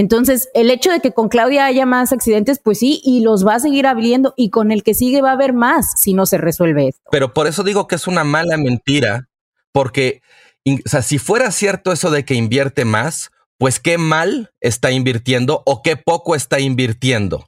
Entonces, 0.00 0.48
el 0.54 0.70
hecho 0.70 0.90
de 0.90 1.00
que 1.00 1.12
con 1.12 1.28
Claudia 1.28 1.66
haya 1.66 1.84
más 1.84 2.10
accidentes, 2.10 2.58
pues 2.58 2.78
sí, 2.78 3.02
y 3.04 3.20
los 3.20 3.46
va 3.46 3.56
a 3.56 3.60
seguir 3.60 3.86
habiendo, 3.86 4.32
y 4.34 4.48
con 4.48 4.72
el 4.72 4.82
que 4.82 4.94
sigue 4.94 5.20
va 5.20 5.28
a 5.28 5.34
haber 5.34 5.52
más 5.52 5.92
si 6.00 6.14
no 6.14 6.24
se 6.24 6.38
resuelve 6.38 6.88
esto. 6.88 7.02
Pero 7.10 7.34
por 7.34 7.46
eso 7.46 7.62
digo 7.64 7.86
que 7.86 7.96
es 7.96 8.06
una 8.06 8.24
mala 8.24 8.56
mentira, 8.56 9.28
porque, 9.72 10.22
o 10.66 10.88
sea, 10.88 11.02
si 11.02 11.18
fuera 11.18 11.50
cierto 11.50 11.92
eso 11.92 12.10
de 12.10 12.24
que 12.24 12.32
invierte 12.32 12.86
más, 12.86 13.30
pues 13.58 13.78
qué 13.78 13.98
mal 13.98 14.52
está 14.62 14.90
invirtiendo 14.90 15.62
o 15.66 15.82
qué 15.82 15.98
poco 15.98 16.34
está 16.34 16.60
invirtiendo 16.60 17.44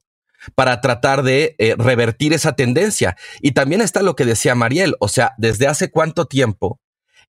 para 0.54 0.82
tratar 0.82 1.22
de 1.22 1.54
eh, 1.56 1.74
revertir 1.78 2.34
esa 2.34 2.52
tendencia. 2.52 3.16
Y 3.40 3.52
también 3.52 3.80
está 3.80 4.02
lo 4.02 4.14
que 4.14 4.26
decía 4.26 4.54
Mariel, 4.54 4.94
o 5.00 5.08
sea, 5.08 5.32
desde 5.38 5.68
hace 5.68 5.90
cuánto 5.90 6.26
tiempo 6.26 6.81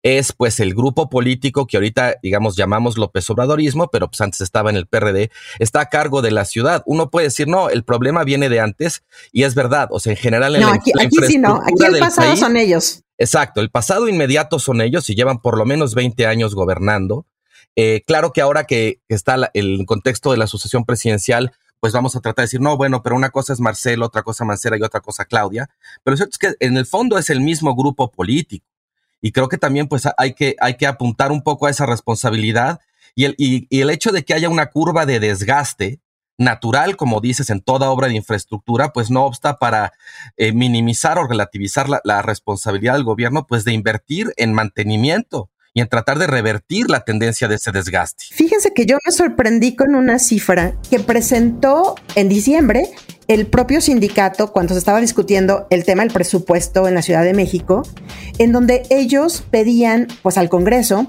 es 0.04 0.34
pues 0.34 0.60
el 0.60 0.76
grupo 0.76 1.10
político 1.10 1.66
que 1.66 1.78
ahorita, 1.78 2.18
digamos, 2.22 2.58
llamamos 2.58 2.98
López 2.98 3.28
Obradorismo, 3.30 3.90
pero 3.90 4.10
pues 4.10 4.20
antes 4.20 4.42
estaba 4.42 4.70
en 4.70 4.76
el 4.76 4.86
PRD, 4.86 5.32
está 5.60 5.80
a 5.82 5.90
cargo 5.90 6.22
de 6.22 6.32
la 6.32 6.44
ciudad. 6.46 6.84
Uno 6.86 7.10
puede 7.10 7.28
decir, 7.28 7.48
no, 7.48 7.70
el 7.70 7.84
problema 7.84 8.26
viene 8.26 8.50
de 8.50 8.60
antes 8.60 9.04
y 9.32 9.44
es 9.44 9.56
verdad, 9.56 9.88
o 9.92 10.00
sea, 10.00 10.12
en 10.12 10.18
general 10.18 10.56
en 10.56 10.62
no, 10.62 10.68
aquí, 10.68 10.92
sí 11.26 11.38
no, 11.38 11.56
aquí 11.56 11.86
el 11.86 12.00
pasado 12.00 12.36
son 12.36 12.58
ellos. 12.58 13.02
Exacto, 13.18 13.62
el 13.62 13.70
pasado 13.70 14.10
inmediato 14.10 14.60
son 14.60 14.82
ellos 14.82 15.10
y 15.10 15.16
llevan 15.16 15.40
por 15.40 15.58
lo 15.58 15.66
menos 15.66 15.96
20 15.96 16.28
años 16.28 16.54
gobernando. 16.54 17.26
Eh, 17.76 18.04
claro 18.06 18.34
que 18.34 18.42
ahora 18.42 18.66
que, 18.66 19.00
está 19.08 19.50
el 19.54 19.86
contexto 19.86 20.32
de 20.32 20.38
la 20.38 20.48
sucesión 20.48 20.84
presidencial, 20.84 21.54
pues 21.80 21.94
vamos 21.94 22.16
a 22.16 22.20
tratar 22.20 22.44
de 22.44 22.48
decir, 22.48 22.62
no, 22.62 22.76
bueno, 22.76 23.04
pero 23.04 23.16
una 23.16 23.30
cosa 23.30 23.54
es 23.54 23.60
Marcelo, 23.60 24.06
otra 24.06 24.24
cosa 24.24 24.46
Mancera 24.46 24.78
y 24.78 24.84
otra 24.84 25.00
cosa 25.00 25.26
Claudia. 25.26 25.70
Pero 26.04 26.18
cierto 26.18 26.32
es 26.34 26.38
que 26.38 26.66
en 26.66 26.78
el 26.78 26.86
fondo 26.86 27.18
es 27.18 27.30
el 27.30 27.42
mismo 27.42 27.76
grupo 27.76 28.12
político. 28.12 28.66
Y 29.24 29.32
creo 29.32 29.48
que 29.48 29.58
también 29.58 29.88
pues 29.88 30.03
hay 30.18 30.34
que, 30.34 30.58
hay 30.60 30.75
que 30.75 30.86
apuntar 30.86 31.32
un 31.32 31.42
poco 31.42 31.65
a 31.65 31.70
esa 31.72 31.86
responsabilidad 31.86 32.82
y 33.15 33.24
el, 33.24 33.36
y, 33.38 33.68
el 33.80 33.89
hecho 33.89 34.12
de 34.12 34.25
que 34.25 34.34
haya 34.34 34.50
una 34.50 34.65
curva 34.70 35.06
de 35.06 35.21
desgaste 35.21 36.02
natural, 36.38 36.98
como 36.98 37.21
dices, 37.21 37.50
en 37.50 37.62
toda 37.62 37.89
obra 37.89 38.10
de 38.10 38.15
infraestructura, 38.15 38.91
pues 38.91 39.10
no 39.10 39.24
obsta 39.24 39.60
para 39.60 39.93
eh, 40.36 40.52
minimizar 40.52 41.17
o 41.17 41.26
relativizar 41.26 41.88
la, 41.88 42.02
la, 42.04 42.21
responsabilidad 42.21 42.95
del 42.95 43.06
gobierno, 43.06 43.48
pues 43.48 43.63
de 43.63 43.71
invertir 43.71 44.34
en 44.36 44.52
mantenimiento 44.52 45.50
y 45.74 45.80
en 45.80 45.88
tratar 45.88 46.19
de 46.19 46.28
revertir 46.28 46.89
la 46.89 47.06
tendencia 47.06 47.48
de 47.48 47.56
ese 47.56 47.71
desgaste. 47.71 48.26
Fíjense 48.32 48.74
que 48.74 48.86
yo 48.86 48.98
me 49.06 49.12
sorprendí 49.13 49.76
con 49.76 49.95
una 49.95 50.19
cifra 50.19 50.76
que 50.89 51.00
presentó 51.00 51.95
en 52.15 52.28
diciembre 52.28 52.89
el 53.28 53.48
propio 53.48 53.82
sindicato 53.82 54.52
cuando 54.52 54.74
se 54.74 54.80
estaba 54.80 55.00
discutiendo 55.00 55.68
el 55.70 55.86
tema 55.86 56.04
del 56.04 56.14
presupuesto 56.14 56.88
en 56.88 56.96
la 56.96 57.02
Ciudad 57.02 57.24
de 57.24 57.34
México, 57.34 57.84
en 58.38 58.52
donde 58.52 58.84
ellos 58.90 59.44
pedían 59.50 60.08
pues 60.22 60.38
al 60.38 60.50
Congreso 60.50 61.08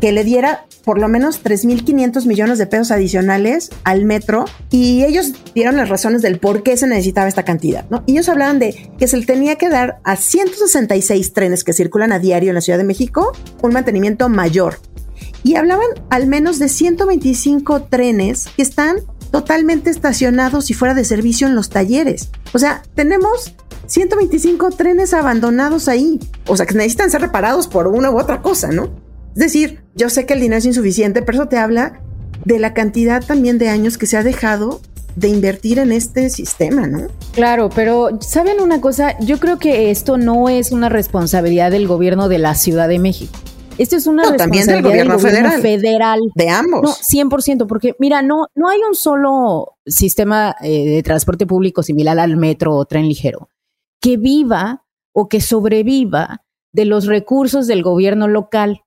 que 0.00 0.12
le 0.12 0.24
diera 0.24 0.66
por 0.84 0.98
lo 0.98 1.08
menos 1.08 1.44
3.500 1.44 2.26
millones 2.26 2.58
de 2.58 2.66
pesos 2.66 2.90
adicionales 2.90 3.70
al 3.84 4.04
metro 4.04 4.46
y 4.70 5.04
ellos 5.04 5.32
dieron 5.54 5.76
las 5.76 5.90
razones 5.90 6.22
del 6.22 6.38
por 6.38 6.62
qué 6.62 6.76
se 6.76 6.86
necesitaba 6.86 7.28
esta 7.28 7.44
cantidad, 7.44 7.88
¿no? 7.90 8.02
Y 8.06 8.12
ellos 8.12 8.30
hablaban 8.30 8.58
de 8.58 8.90
que 8.98 9.06
se 9.06 9.18
le 9.18 9.26
tenía 9.26 9.56
que 9.56 9.68
dar 9.68 10.00
a 10.04 10.16
166 10.16 11.32
trenes 11.34 11.64
que 11.64 11.74
circulan 11.74 12.12
a 12.12 12.18
diario 12.18 12.48
en 12.48 12.54
la 12.54 12.60
Ciudad 12.62 12.78
de 12.78 12.84
México 12.84 13.32
un 13.62 13.72
mantenimiento 13.72 14.28
mayor. 14.28 14.78
Y 15.42 15.56
hablaban 15.56 15.88
al 16.08 16.26
menos 16.26 16.58
de 16.58 16.68
125 16.68 17.82
trenes 17.84 18.48
que 18.56 18.62
están 18.62 18.96
totalmente 19.30 19.90
estacionados 19.90 20.70
y 20.70 20.74
fuera 20.74 20.94
de 20.94 21.04
servicio 21.04 21.46
en 21.46 21.54
los 21.54 21.70
talleres. 21.70 22.30
O 22.52 22.58
sea, 22.58 22.82
tenemos 22.94 23.54
125 23.86 24.70
trenes 24.70 25.14
abandonados 25.14 25.88
ahí. 25.88 26.20
O 26.46 26.56
sea, 26.56 26.66
que 26.66 26.74
necesitan 26.74 27.10
ser 27.10 27.20
reparados 27.20 27.66
por 27.66 27.86
una 27.88 28.10
u 28.10 28.18
otra 28.18 28.42
cosa, 28.42 28.68
¿no? 28.68 28.90
Es 29.34 29.40
decir, 29.40 29.82
yo 29.94 30.10
sé 30.10 30.26
que 30.26 30.34
el 30.34 30.40
dinero 30.40 30.58
es 30.58 30.66
insuficiente, 30.66 31.22
pero 31.22 31.38
eso 31.38 31.48
te 31.48 31.58
habla 31.58 32.00
de 32.44 32.58
la 32.58 32.74
cantidad 32.74 33.24
también 33.24 33.58
de 33.58 33.68
años 33.68 33.98
que 33.98 34.06
se 34.06 34.16
ha 34.16 34.22
dejado 34.22 34.80
de 35.16 35.28
invertir 35.28 35.78
en 35.78 35.92
este 35.92 36.30
sistema, 36.30 36.86
¿no? 36.86 37.08
Claro, 37.32 37.68
pero 37.68 38.18
¿saben 38.20 38.60
una 38.60 38.80
cosa? 38.80 39.18
Yo 39.20 39.38
creo 39.38 39.58
que 39.58 39.90
esto 39.90 40.18
no 40.18 40.48
es 40.48 40.72
una 40.72 40.88
responsabilidad 40.88 41.70
del 41.70 41.86
gobierno 41.86 42.28
de 42.28 42.38
la 42.38 42.54
Ciudad 42.54 42.88
de 42.88 42.98
México. 42.98 43.38
Esto 43.80 43.96
es 43.96 44.06
una 44.06 44.24
responsabilidad 44.24 44.74
del 44.74 44.82
gobierno, 44.82 45.18
federal, 45.18 46.20
De 46.34 46.50
ambos. 46.50 46.82
No, 46.82 46.90
100%, 46.90 47.66
porque 47.66 47.96
mira, 47.98 48.20
no, 48.20 48.48
no 48.54 48.68
hay 48.68 48.78
un 48.86 48.94
solo 48.94 49.78
sistema 49.86 50.54
eh, 50.60 50.84
de 50.84 51.02
transporte 51.02 51.46
público 51.46 51.82
similar 51.82 52.18
al 52.18 52.36
metro 52.36 52.76
o 52.76 52.84
tren 52.84 53.08
ligero 53.08 53.48
que 53.98 54.18
viva 54.18 54.84
o 55.14 55.30
que 55.30 55.40
sobreviva 55.40 56.44
de 56.72 56.84
los 56.84 57.06
recursos 57.06 57.66
del 57.66 57.82
gobierno 57.82 58.28
local. 58.28 58.82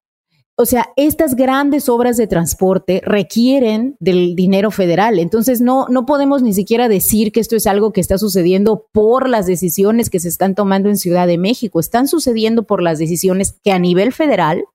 O 0.56 0.68
sea, 0.68 0.90
estas 0.96 1.36
grandes 1.36 1.90
obras 1.90 2.16
de 2.16 2.28
transporte 2.28 3.02
requieren 3.04 3.98
del 4.00 4.36
dinero 4.36 4.70
federal. 4.70 5.18
Entonces, 5.18 5.60
no, 5.60 5.88
no 5.90 6.06
podemos 6.06 6.44
ni 6.44 6.54
siquiera 6.54 6.88
decir 6.88 7.32
que 7.32 7.40
esto 7.40 7.56
es 7.56 7.66
algo 7.66 7.92
que 7.94 8.02
está 8.02 8.20
sucediendo 8.20 8.86
por 8.92 9.28
las 9.28 9.48
decisiones 9.48 10.12
que 10.12 10.20
se 10.20 10.28
están 10.28 10.54
tomando 10.54 10.90
en 10.90 10.98
Ciudad 10.98 11.26
de 11.26 11.40
México. 11.40 11.80
Están 11.80 12.08
sucediendo 12.08 12.68
por 12.68 12.84
las 12.84 13.00
decisiones 13.00 13.58
que 13.64 13.72
a 13.72 13.80
nivel 13.80 14.14
federal 14.14 14.66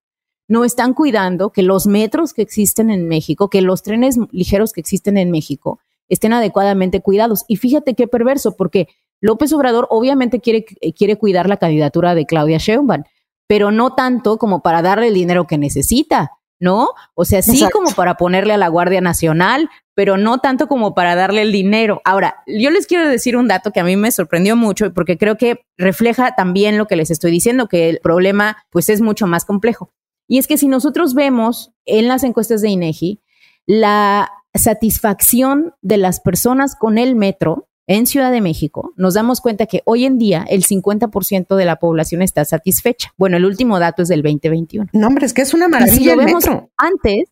no 0.49 0.65
están 0.65 0.95
cuidando 0.95 1.51
que 1.51 1.63
los 1.63 1.87
metros 1.87 2.33
que 2.33 2.43
existen 2.43 2.91
en 2.91 3.07
México, 3.07 3.51
que 3.51 3.63
los 3.63 3.83
trenes 3.83 4.17
ligeros 4.33 4.73
que 4.73 4.81
existen 4.81 5.19
en 5.19 5.31
México 5.31 5.79
estén 6.09 6.33
adecuadamente 6.33 7.01
cuidados. 7.01 7.45
Y 7.49 7.57
fíjate 7.57 7.95
qué 7.95 8.09
perverso, 8.09 8.57
porque 8.57 8.89
López 9.21 9.53
Obrador 9.53 9.87
obviamente 9.91 10.41
quiere, 10.41 10.65
quiere 10.97 11.17
cuidar 11.17 11.49
la 11.49 11.59
candidatura 11.59 12.15
de 12.15 12.25
Claudia 12.25 12.59
Sheinbaum, 12.59 13.05
pero 13.47 13.71
no 13.71 13.95
tanto 13.95 14.39
como 14.39 14.63
para 14.63 14.83
darle 14.83 15.09
el 15.09 15.15
dinero 15.15 15.47
que 15.47 15.59
necesita, 15.59 16.33
¿no? 16.61 16.89
O 17.15 17.25
sea, 17.25 17.43
sí 17.43 17.65
como 17.73 17.91
para 17.93 18.17
ponerle 18.17 18.55
a 18.55 18.59
la 18.59 18.69
Guardia 18.69 19.01
Nacional, 19.01 19.71
pero 19.95 20.17
no 20.17 20.39
tanto 20.39 20.67
como 20.67 20.95
para 20.95 21.15
darle 21.15 21.43
el 21.43 21.53
dinero. 21.53 22.01
Ahora, 22.05 22.43
yo 22.47 22.71
les 22.71 22.87
quiero 22.87 23.09
decir 23.09 23.37
un 23.37 23.49
dato 23.49 23.71
que 23.71 23.81
a 23.81 23.85
mí 23.85 23.97
me 23.97 24.11
sorprendió 24.11 24.57
mucho 24.57 24.93
porque 24.93 25.19
creo 25.19 25.37
que 25.37 25.61
refleja 25.77 26.35
también 26.37 26.79
lo 26.79 26.87
que 26.87 26.97
les 26.97 27.11
estoy 27.11 27.31
diciendo, 27.31 27.69
que 27.69 27.89
el 27.91 28.01
problema 28.01 28.65
pues 28.71 28.89
es 28.89 29.01
mucho 29.01 29.27
más 29.27 29.45
complejo. 29.45 29.93
Y 30.29 30.38
es 30.38 30.47
que 30.47 30.59
si 30.59 30.69
nosotros 30.69 31.14
vemos 31.14 31.73
en 31.87 32.07
las 32.07 32.23
encuestas 32.23 32.61
de 32.61 32.69
INEGI 32.69 33.23
la 33.67 34.31
satisfacción 34.55 35.75
de 35.83 35.97
las 35.97 36.21
personas 36.21 36.77
con 36.77 36.99
el 36.99 37.17
metro 37.17 37.69
en 37.87 38.07
Ciudad 38.07 38.31
de 38.31 38.43
México, 38.43 38.93
nos 38.97 39.14
damos 39.14 39.41
cuenta 39.41 39.64
que 39.64 39.83
hoy 39.87 40.05
en 40.05 40.19
día 40.19 40.45
el 40.49 40.64
50% 40.64 41.57
de 41.57 41.64
la 41.64 41.77
población 41.77 42.21
está 42.21 42.45
satisfecha. 42.45 43.12
Bueno, 43.17 43.38
el 43.38 43.47
último 43.47 43.79
dato 43.79 44.03
es 44.03 44.09
del 44.09 44.23
2021. 44.23 44.91
No, 44.93 45.07
hombre, 45.07 45.25
es 45.25 45.33
que 45.33 45.43
es 45.43 45.55
una 45.55 45.69
maravilla. 45.69 45.97
si 45.97 46.05
lo 46.05 46.17
vemos 46.17 46.45
antes, 46.77 47.31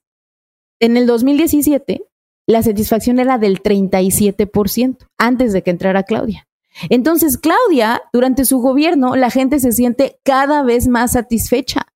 en 0.80 0.96
el 0.96 1.06
2017, 1.06 2.02
la 2.46 2.62
satisfacción 2.62 3.18
era 3.18 3.36
del 3.36 3.62
37%, 3.62 4.98
antes 5.18 5.52
de 5.52 5.62
que 5.62 5.70
entrara 5.70 6.04
Claudia. 6.04 6.48
Entonces, 6.88 7.38
Claudia, 7.38 8.02
durante 8.12 8.44
su 8.44 8.58
gobierno, 8.58 9.16
la 9.16 9.30
gente 9.30 9.60
se 9.60 9.72
siente 9.72 10.18
cada 10.22 10.62
vez 10.62 10.88
más 10.88 11.12
satisfecha 11.12 11.86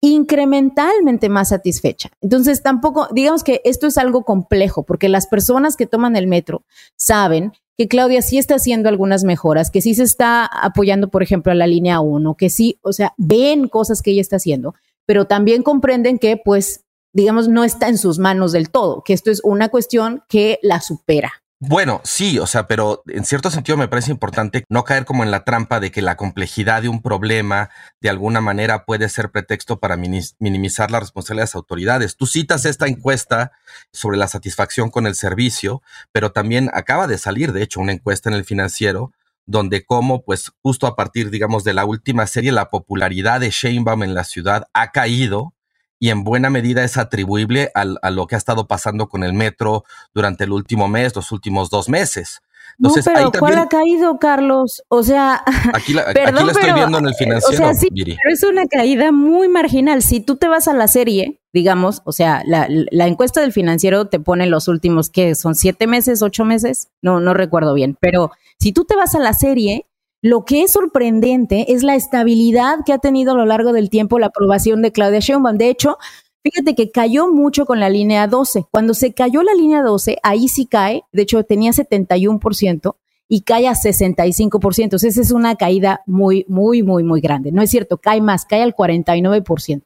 incrementalmente 0.00 1.28
más 1.28 1.48
satisfecha. 1.48 2.10
Entonces, 2.20 2.62
tampoco, 2.62 3.08
digamos 3.12 3.42
que 3.42 3.60
esto 3.64 3.86
es 3.86 3.98
algo 3.98 4.24
complejo, 4.24 4.84
porque 4.84 5.08
las 5.08 5.26
personas 5.26 5.76
que 5.76 5.86
toman 5.86 6.16
el 6.16 6.26
metro 6.26 6.64
saben 6.96 7.52
que 7.76 7.88
Claudia 7.88 8.22
sí 8.22 8.38
está 8.38 8.56
haciendo 8.56 8.88
algunas 8.88 9.24
mejoras, 9.24 9.70
que 9.70 9.80
sí 9.80 9.94
se 9.94 10.02
está 10.02 10.46
apoyando, 10.46 11.08
por 11.08 11.22
ejemplo, 11.22 11.52
a 11.52 11.54
la 11.54 11.66
línea 11.66 12.00
1, 12.00 12.34
que 12.34 12.50
sí, 12.50 12.78
o 12.82 12.92
sea, 12.92 13.14
ven 13.16 13.68
cosas 13.68 14.02
que 14.02 14.10
ella 14.10 14.20
está 14.20 14.36
haciendo, 14.36 14.74
pero 15.06 15.26
también 15.26 15.62
comprenden 15.62 16.18
que 16.18 16.36
pues 16.36 16.84
digamos 17.12 17.48
no 17.48 17.64
está 17.64 17.88
en 17.88 17.98
sus 17.98 18.18
manos 18.18 18.52
del 18.52 18.70
todo, 18.70 19.02
que 19.02 19.12
esto 19.12 19.30
es 19.30 19.40
una 19.42 19.68
cuestión 19.68 20.22
que 20.28 20.58
la 20.62 20.80
supera. 20.80 21.32
Bueno, 21.60 22.00
sí, 22.04 22.38
o 22.38 22.46
sea, 22.46 22.68
pero 22.68 23.02
en 23.08 23.24
cierto 23.24 23.50
sentido 23.50 23.76
me 23.76 23.88
parece 23.88 24.12
importante 24.12 24.64
no 24.68 24.84
caer 24.84 25.04
como 25.04 25.24
en 25.24 25.32
la 25.32 25.42
trampa 25.42 25.80
de 25.80 25.90
que 25.90 26.02
la 26.02 26.16
complejidad 26.16 26.82
de 26.82 26.88
un 26.88 27.02
problema 27.02 27.68
de 28.00 28.08
alguna 28.10 28.40
manera 28.40 28.84
puede 28.84 29.08
ser 29.08 29.32
pretexto 29.32 29.80
para 29.80 29.96
minimizar 29.96 30.92
la 30.92 31.00
responsabilidad 31.00 31.42
de 31.42 31.46
las 31.48 31.54
autoridades. 31.56 32.16
Tú 32.16 32.26
citas 32.26 32.64
esta 32.64 32.86
encuesta 32.86 33.50
sobre 33.92 34.18
la 34.18 34.28
satisfacción 34.28 34.88
con 34.90 35.08
el 35.08 35.16
servicio, 35.16 35.82
pero 36.12 36.30
también 36.30 36.70
acaba 36.74 37.08
de 37.08 37.18
salir, 37.18 37.52
de 37.52 37.64
hecho, 37.64 37.80
una 37.80 37.92
encuesta 37.92 38.30
en 38.30 38.36
el 38.36 38.44
financiero 38.44 39.12
donde 39.44 39.84
como 39.84 40.22
pues 40.22 40.52
justo 40.62 40.86
a 40.86 40.94
partir, 40.94 41.30
digamos, 41.30 41.64
de 41.64 41.74
la 41.74 41.86
última 41.86 42.26
serie, 42.28 42.52
la 42.52 42.70
popularidad 42.70 43.40
de 43.40 43.50
Sheinbaum 43.50 44.04
en 44.04 44.14
la 44.14 44.22
ciudad 44.22 44.68
ha 44.74 44.92
caído 44.92 45.54
y 45.98 46.10
en 46.10 46.24
buena 46.24 46.50
medida 46.50 46.84
es 46.84 46.96
atribuible 46.96 47.70
a 47.74 48.10
lo 48.10 48.26
que 48.26 48.34
ha 48.34 48.38
estado 48.38 48.66
pasando 48.66 49.08
con 49.08 49.24
el 49.24 49.32
metro 49.32 49.84
durante 50.14 50.44
el 50.44 50.52
último 50.52 50.88
mes, 50.88 51.14
los 51.16 51.32
últimos 51.32 51.70
dos 51.70 51.88
meses. 51.88 52.40
Entonces, 52.78 53.06
no, 53.06 53.12
pero 53.12 53.32
¿cuál 53.32 53.58
ha 53.58 53.66
caído, 53.66 54.18
Carlos? 54.18 54.84
O 54.88 55.02
sea, 55.02 55.42
aquí 55.74 55.92
la, 55.94 56.02
estoy 56.02 56.72
viendo 56.72 56.98
en 56.98 57.06
el 57.06 57.14
financiero. 57.14 57.52
O 57.52 57.56
sea, 57.56 57.74
sí, 57.74 57.88
pero 57.90 58.32
es 58.32 58.44
una 58.44 58.66
caída 58.66 59.10
muy 59.10 59.48
marginal. 59.48 60.02
Si 60.02 60.20
tú 60.20 60.36
te 60.36 60.46
vas 60.46 60.68
a 60.68 60.74
la 60.74 60.86
serie, 60.86 61.40
digamos, 61.52 62.02
o 62.04 62.12
sea, 62.12 62.42
la, 62.46 62.68
la 62.68 63.06
encuesta 63.08 63.40
del 63.40 63.52
financiero 63.52 64.06
te 64.06 64.20
pone 64.20 64.46
los 64.46 64.68
últimos, 64.68 65.10
¿qué? 65.10 65.34
¿Son 65.34 65.56
siete 65.56 65.88
meses, 65.88 66.22
ocho 66.22 66.44
meses? 66.44 66.88
No, 67.02 67.18
no 67.18 67.34
recuerdo 67.34 67.74
bien. 67.74 67.96
Pero 68.00 68.30
si 68.60 68.72
tú 68.72 68.84
te 68.84 68.94
vas 68.94 69.16
a 69.16 69.18
la 69.18 69.32
serie, 69.32 69.87
lo 70.20 70.44
que 70.44 70.62
es 70.62 70.72
sorprendente 70.72 71.72
es 71.72 71.82
la 71.82 71.94
estabilidad 71.94 72.78
que 72.84 72.92
ha 72.92 72.98
tenido 72.98 73.32
a 73.32 73.36
lo 73.36 73.46
largo 73.46 73.72
del 73.72 73.90
tiempo 73.90 74.18
la 74.18 74.26
aprobación 74.26 74.82
de 74.82 74.90
Claudia 74.90 75.20
Sheinbaum. 75.20 75.56
De 75.56 75.68
hecho, 75.68 75.96
fíjate 76.42 76.74
que 76.74 76.90
cayó 76.90 77.28
mucho 77.28 77.66
con 77.66 77.78
la 77.78 77.88
línea 77.88 78.26
12. 78.26 78.66
Cuando 78.70 78.94
se 78.94 79.14
cayó 79.14 79.42
la 79.42 79.54
línea 79.54 79.82
12, 79.82 80.18
ahí 80.22 80.48
sí 80.48 80.66
cae, 80.66 81.04
de 81.12 81.22
hecho 81.22 81.44
tenía 81.44 81.70
71% 81.70 82.96
y 83.28 83.42
cae 83.42 83.68
a 83.68 83.74
65%. 83.74 84.82
Entonces 84.82 85.18
es 85.18 85.30
una 85.30 85.54
caída 85.54 86.02
muy, 86.06 86.44
muy, 86.48 86.82
muy, 86.82 87.04
muy 87.04 87.20
grande. 87.20 87.52
No 87.52 87.62
es 87.62 87.70
cierto, 87.70 87.98
cae 87.98 88.20
más, 88.20 88.44
cae 88.44 88.62
al 88.62 88.74
49%. 88.74 89.84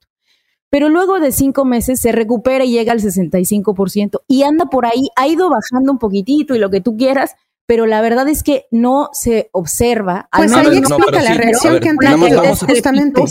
Pero 0.70 0.88
luego 0.88 1.20
de 1.20 1.32
cinco 1.32 1.66
meses 1.66 2.00
se 2.00 2.12
recupera 2.12 2.64
y 2.64 2.70
llega 2.70 2.92
al 2.92 3.00
65% 3.00 4.22
y 4.26 4.44
anda 4.44 4.64
por 4.64 4.86
ahí, 4.86 5.08
ha 5.16 5.28
ido 5.28 5.50
bajando 5.50 5.92
un 5.92 5.98
poquitito 5.98 6.54
y 6.54 6.58
lo 6.58 6.70
que 6.70 6.80
tú 6.80 6.96
quieras, 6.96 7.34
pero 7.72 7.86
la 7.86 8.02
verdad 8.02 8.28
es 8.28 8.42
que 8.42 8.66
no 8.70 9.08
se 9.14 9.48
observa. 9.50 10.28
Pues 10.36 10.52
ahí 10.52 10.76
explica 10.76 11.22
la 11.22 11.32
reacción 11.32 11.80
que 11.80 11.88
han 11.88 11.96
tenido 11.96 12.42
justamente. 12.54 13.22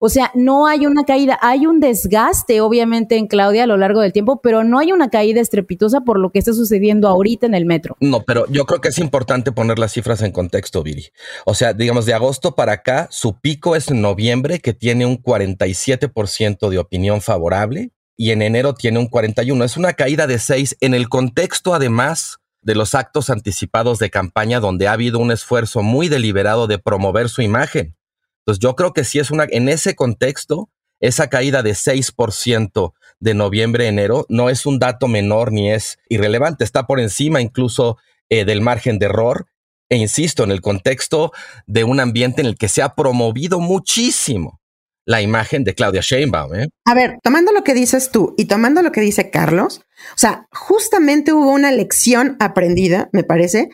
O 0.00 0.08
sea, 0.08 0.32
no 0.34 0.66
hay 0.66 0.86
una 0.86 1.04
caída, 1.04 1.38
hay 1.40 1.66
un 1.66 1.78
desgaste 1.78 2.60
obviamente 2.60 3.16
en 3.16 3.28
Claudia 3.28 3.62
a 3.62 3.66
lo 3.68 3.76
largo 3.76 4.00
del 4.00 4.12
tiempo, 4.12 4.40
pero 4.42 4.64
no 4.64 4.80
hay 4.80 4.90
una 4.90 5.08
caída 5.08 5.40
estrepitosa 5.40 6.00
por 6.00 6.18
lo 6.18 6.32
que 6.32 6.40
está 6.40 6.52
sucediendo 6.52 7.06
ahorita 7.06 7.46
en 7.46 7.54
el 7.54 7.64
metro. 7.64 7.96
No, 8.00 8.24
pero 8.24 8.48
yo 8.48 8.66
creo 8.66 8.80
que 8.80 8.88
es 8.88 8.98
importante 8.98 9.52
poner 9.52 9.78
las 9.78 9.92
cifras 9.92 10.20
en 10.22 10.32
contexto, 10.32 10.82
Viri. 10.82 11.06
O 11.44 11.54
sea, 11.54 11.72
digamos, 11.72 12.06
de 12.06 12.14
agosto 12.14 12.56
para 12.56 12.72
acá, 12.72 13.06
su 13.12 13.38
pico 13.38 13.76
es 13.76 13.88
en 13.88 14.00
noviembre, 14.00 14.58
que 14.58 14.72
tiene 14.72 15.06
un 15.06 15.22
47% 15.22 16.70
de 16.70 16.78
opinión 16.78 17.20
favorable, 17.20 17.92
y 18.16 18.32
en 18.32 18.42
enero 18.42 18.74
tiene 18.74 18.98
un 18.98 19.08
41%. 19.08 19.64
Es 19.64 19.76
una 19.76 19.92
caída 19.92 20.26
de 20.26 20.40
6 20.40 20.78
en 20.80 20.94
el 20.94 21.08
contexto, 21.08 21.72
además, 21.72 22.40
de 22.66 22.74
los 22.74 22.96
actos 22.96 23.30
anticipados 23.30 24.00
de 24.00 24.10
campaña 24.10 24.58
donde 24.58 24.88
ha 24.88 24.92
habido 24.92 25.20
un 25.20 25.30
esfuerzo 25.30 25.84
muy 25.84 26.08
deliberado 26.08 26.66
de 26.66 26.80
promover 26.80 27.28
su 27.28 27.40
imagen. 27.40 27.96
Entonces 28.40 28.60
yo 28.60 28.74
creo 28.74 28.92
que 28.92 29.04
si 29.04 29.20
es 29.20 29.30
una, 29.30 29.46
en 29.48 29.68
ese 29.68 29.94
contexto, 29.94 30.68
esa 30.98 31.28
caída 31.28 31.62
de 31.62 31.70
6% 31.70 32.92
de 33.20 33.34
noviembre 33.34 33.86
a 33.86 33.88
enero 33.88 34.26
no 34.28 34.50
es 34.50 34.66
un 34.66 34.80
dato 34.80 35.06
menor 35.06 35.52
ni 35.52 35.70
es 35.70 36.00
irrelevante, 36.08 36.64
está 36.64 36.88
por 36.88 36.98
encima 36.98 37.40
incluso 37.40 37.98
eh, 38.28 38.44
del 38.44 38.60
margen 38.62 38.98
de 38.98 39.06
error. 39.06 39.46
E 39.88 39.96
insisto, 39.96 40.42
en 40.42 40.50
el 40.50 40.60
contexto 40.60 41.30
de 41.68 41.84
un 41.84 42.00
ambiente 42.00 42.40
en 42.40 42.48
el 42.48 42.58
que 42.58 42.66
se 42.66 42.82
ha 42.82 42.96
promovido 42.96 43.60
muchísimo 43.60 44.60
la 45.06 45.22
imagen 45.22 45.64
de 45.64 45.74
Claudia 45.74 46.02
Sheinbaum. 46.02 46.54
¿eh? 46.54 46.68
A 46.84 46.94
ver, 46.94 47.18
tomando 47.22 47.52
lo 47.52 47.64
que 47.64 47.72
dices 47.72 48.10
tú 48.10 48.34
y 48.36 48.46
tomando 48.46 48.82
lo 48.82 48.92
que 48.92 49.00
dice 49.00 49.30
Carlos, 49.30 49.80
o 50.14 50.18
sea, 50.18 50.46
justamente 50.52 51.32
hubo 51.32 51.50
una 51.52 51.70
lección 51.70 52.36
aprendida, 52.40 53.08
me 53.12 53.24
parece, 53.24 53.70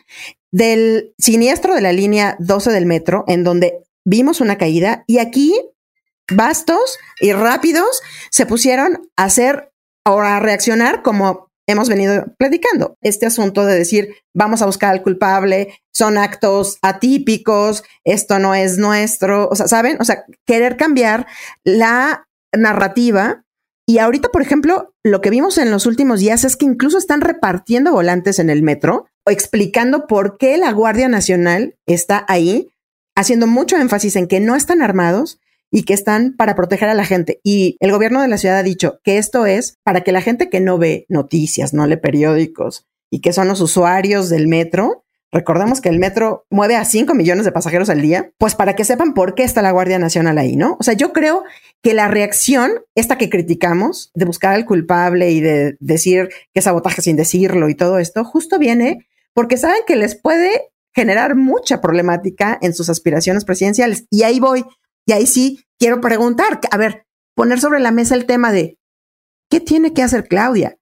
del 0.51 1.13
siniestro 1.17 1.75
de 1.75 1.81
la 1.81 1.91
línea 1.91 2.37
12 2.39 2.71
del 2.71 2.85
metro, 2.85 3.25
en 3.27 3.43
donde 3.43 3.79
vimos 4.05 4.39
una 4.39 4.57
caída 4.57 5.03
y 5.07 5.17
aquí 5.17 5.59
bastos 6.31 6.97
y 7.19 7.33
rápidos 7.33 8.01
se 8.29 8.45
pusieron 8.45 9.09
a 9.17 9.25
hacer 9.25 9.71
o 10.05 10.21
a 10.21 10.39
reaccionar 10.39 11.01
como 11.01 11.49
hemos 11.67 11.89
venido 11.89 12.25
platicando. 12.37 12.97
Este 13.01 13.25
asunto 13.25 13.65
de 13.65 13.75
decir, 13.75 14.15
vamos 14.33 14.61
a 14.61 14.65
buscar 14.65 14.91
al 14.91 15.03
culpable, 15.03 15.79
son 15.91 16.17
actos 16.17 16.77
atípicos, 16.81 17.83
esto 18.03 18.39
no 18.39 18.55
es 18.55 18.77
nuestro, 18.77 19.47
o 19.49 19.55
sea, 19.55 19.67
¿saben? 19.67 19.97
O 19.99 20.03
sea, 20.03 20.25
querer 20.45 20.77
cambiar 20.77 21.27
la 21.63 22.27
narrativa. 22.55 23.43
Y 23.85 23.97
ahorita, 23.97 24.29
por 24.29 24.41
ejemplo, 24.41 24.93
lo 25.03 25.21
que 25.21 25.29
vimos 25.29 25.57
en 25.57 25.71
los 25.71 25.85
últimos 25.85 26.19
días 26.19 26.43
es 26.43 26.55
que 26.55 26.65
incluso 26.65 26.97
están 26.97 27.21
repartiendo 27.21 27.91
volantes 27.91 28.39
en 28.39 28.49
el 28.49 28.63
metro 28.63 29.07
explicando 29.25 30.07
por 30.07 30.37
qué 30.37 30.57
la 30.57 30.71
Guardia 30.71 31.07
Nacional 31.07 31.77
está 31.85 32.25
ahí, 32.27 32.69
haciendo 33.15 33.47
mucho 33.47 33.77
énfasis 33.77 34.15
en 34.15 34.27
que 34.27 34.39
no 34.39 34.55
están 34.55 34.81
armados 34.81 35.39
y 35.73 35.83
que 35.83 35.95
están 35.95 36.35
para 36.37 36.55
proteger 36.55 36.87
a 36.87 36.93
la 36.93 37.03
gente. 37.03 37.41
Y 37.43 37.77
el 37.79 37.91
gobierno 37.91 38.21
de 38.21 38.27
la 38.27 38.37
ciudad 38.37 38.59
ha 38.59 38.63
dicho 38.63 38.99
que 39.03 39.17
esto 39.17 39.47
es 39.47 39.79
para 39.83 40.01
que 40.01 40.11
la 40.11 40.21
gente 40.21 40.47
que 40.49 40.61
no 40.61 40.77
ve 40.77 41.07
noticias, 41.09 41.73
no 41.73 41.87
lee 41.87 41.97
periódicos 41.97 42.85
y 43.09 43.21
que 43.21 43.33
son 43.33 43.47
los 43.47 43.59
usuarios 43.59 44.29
del 44.29 44.47
metro, 44.47 45.03
recordemos 45.31 45.81
que 45.81 45.89
el 45.89 45.97
metro 45.97 46.45
mueve 46.51 46.75
a 46.75 46.85
5 46.85 47.15
millones 47.15 47.43
de 47.43 47.51
pasajeros 47.51 47.89
al 47.89 48.03
día, 48.03 48.31
pues 48.37 48.53
para 48.53 48.75
que 48.75 48.85
sepan 48.85 49.15
por 49.15 49.33
qué 49.33 49.43
está 49.43 49.63
la 49.63 49.71
Guardia 49.71 49.97
Nacional 49.97 50.37
ahí, 50.37 50.55
¿no? 50.55 50.77
O 50.79 50.83
sea, 50.83 50.93
yo 50.93 51.11
creo 51.11 51.43
que 51.81 51.95
la 51.95 52.07
reacción, 52.07 52.71
esta 52.93 53.17
que 53.17 53.31
criticamos, 53.31 54.11
de 54.13 54.25
buscar 54.25 54.53
al 54.53 54.65
culpable 54.65 55.31
y 55.31 55.41
de 55.41 55.75
decir 55.79 56.29
que 56.53 56.61
sabotaje 56.61 57.01
sin 57.01 57.15
decirlo 57.15 57.67
y 57.67 57.73
todo 57.73 57.97
esto, 57.97 58.23
justo 58.23 58.59
viene 58.59 59.07
porque 59.33 59.57
saben 59.57 59.81
que 59.87 59.95
les 59.95 60.13
puede 60.13 60.69
generar 60.93 61.35
mucha 61.35 61.81
problemática 61.81 62.59
en 62.61 62.75
sus 62.75 62.89
aspiraciones 62.89 63.43
presidenciales. 63.43 64.05
Y 64.11 64.21
ahí 64.21 64.39
voy. 64.39 64.63
Y 65.05 65.11
ahí 65.11 65.27
sí 65.27 65.65
quiero 65.79 66.01
preguntar, 66.01 66.59
a 66.71 66.77
ver, 66.77 67.05
poner 67.35 67.59
sobre 67.59 67.79
la 67.79 67.91
mesa 67.91 68.15
el 68.15 68.25
tema 68.25 68.51
de 68.51 68.77
¿qué 69.49 69.59
tiene 69.59 69.93
que 69.93 70.03
hacer 70.03 70.27
Claudia? 70.27 70.77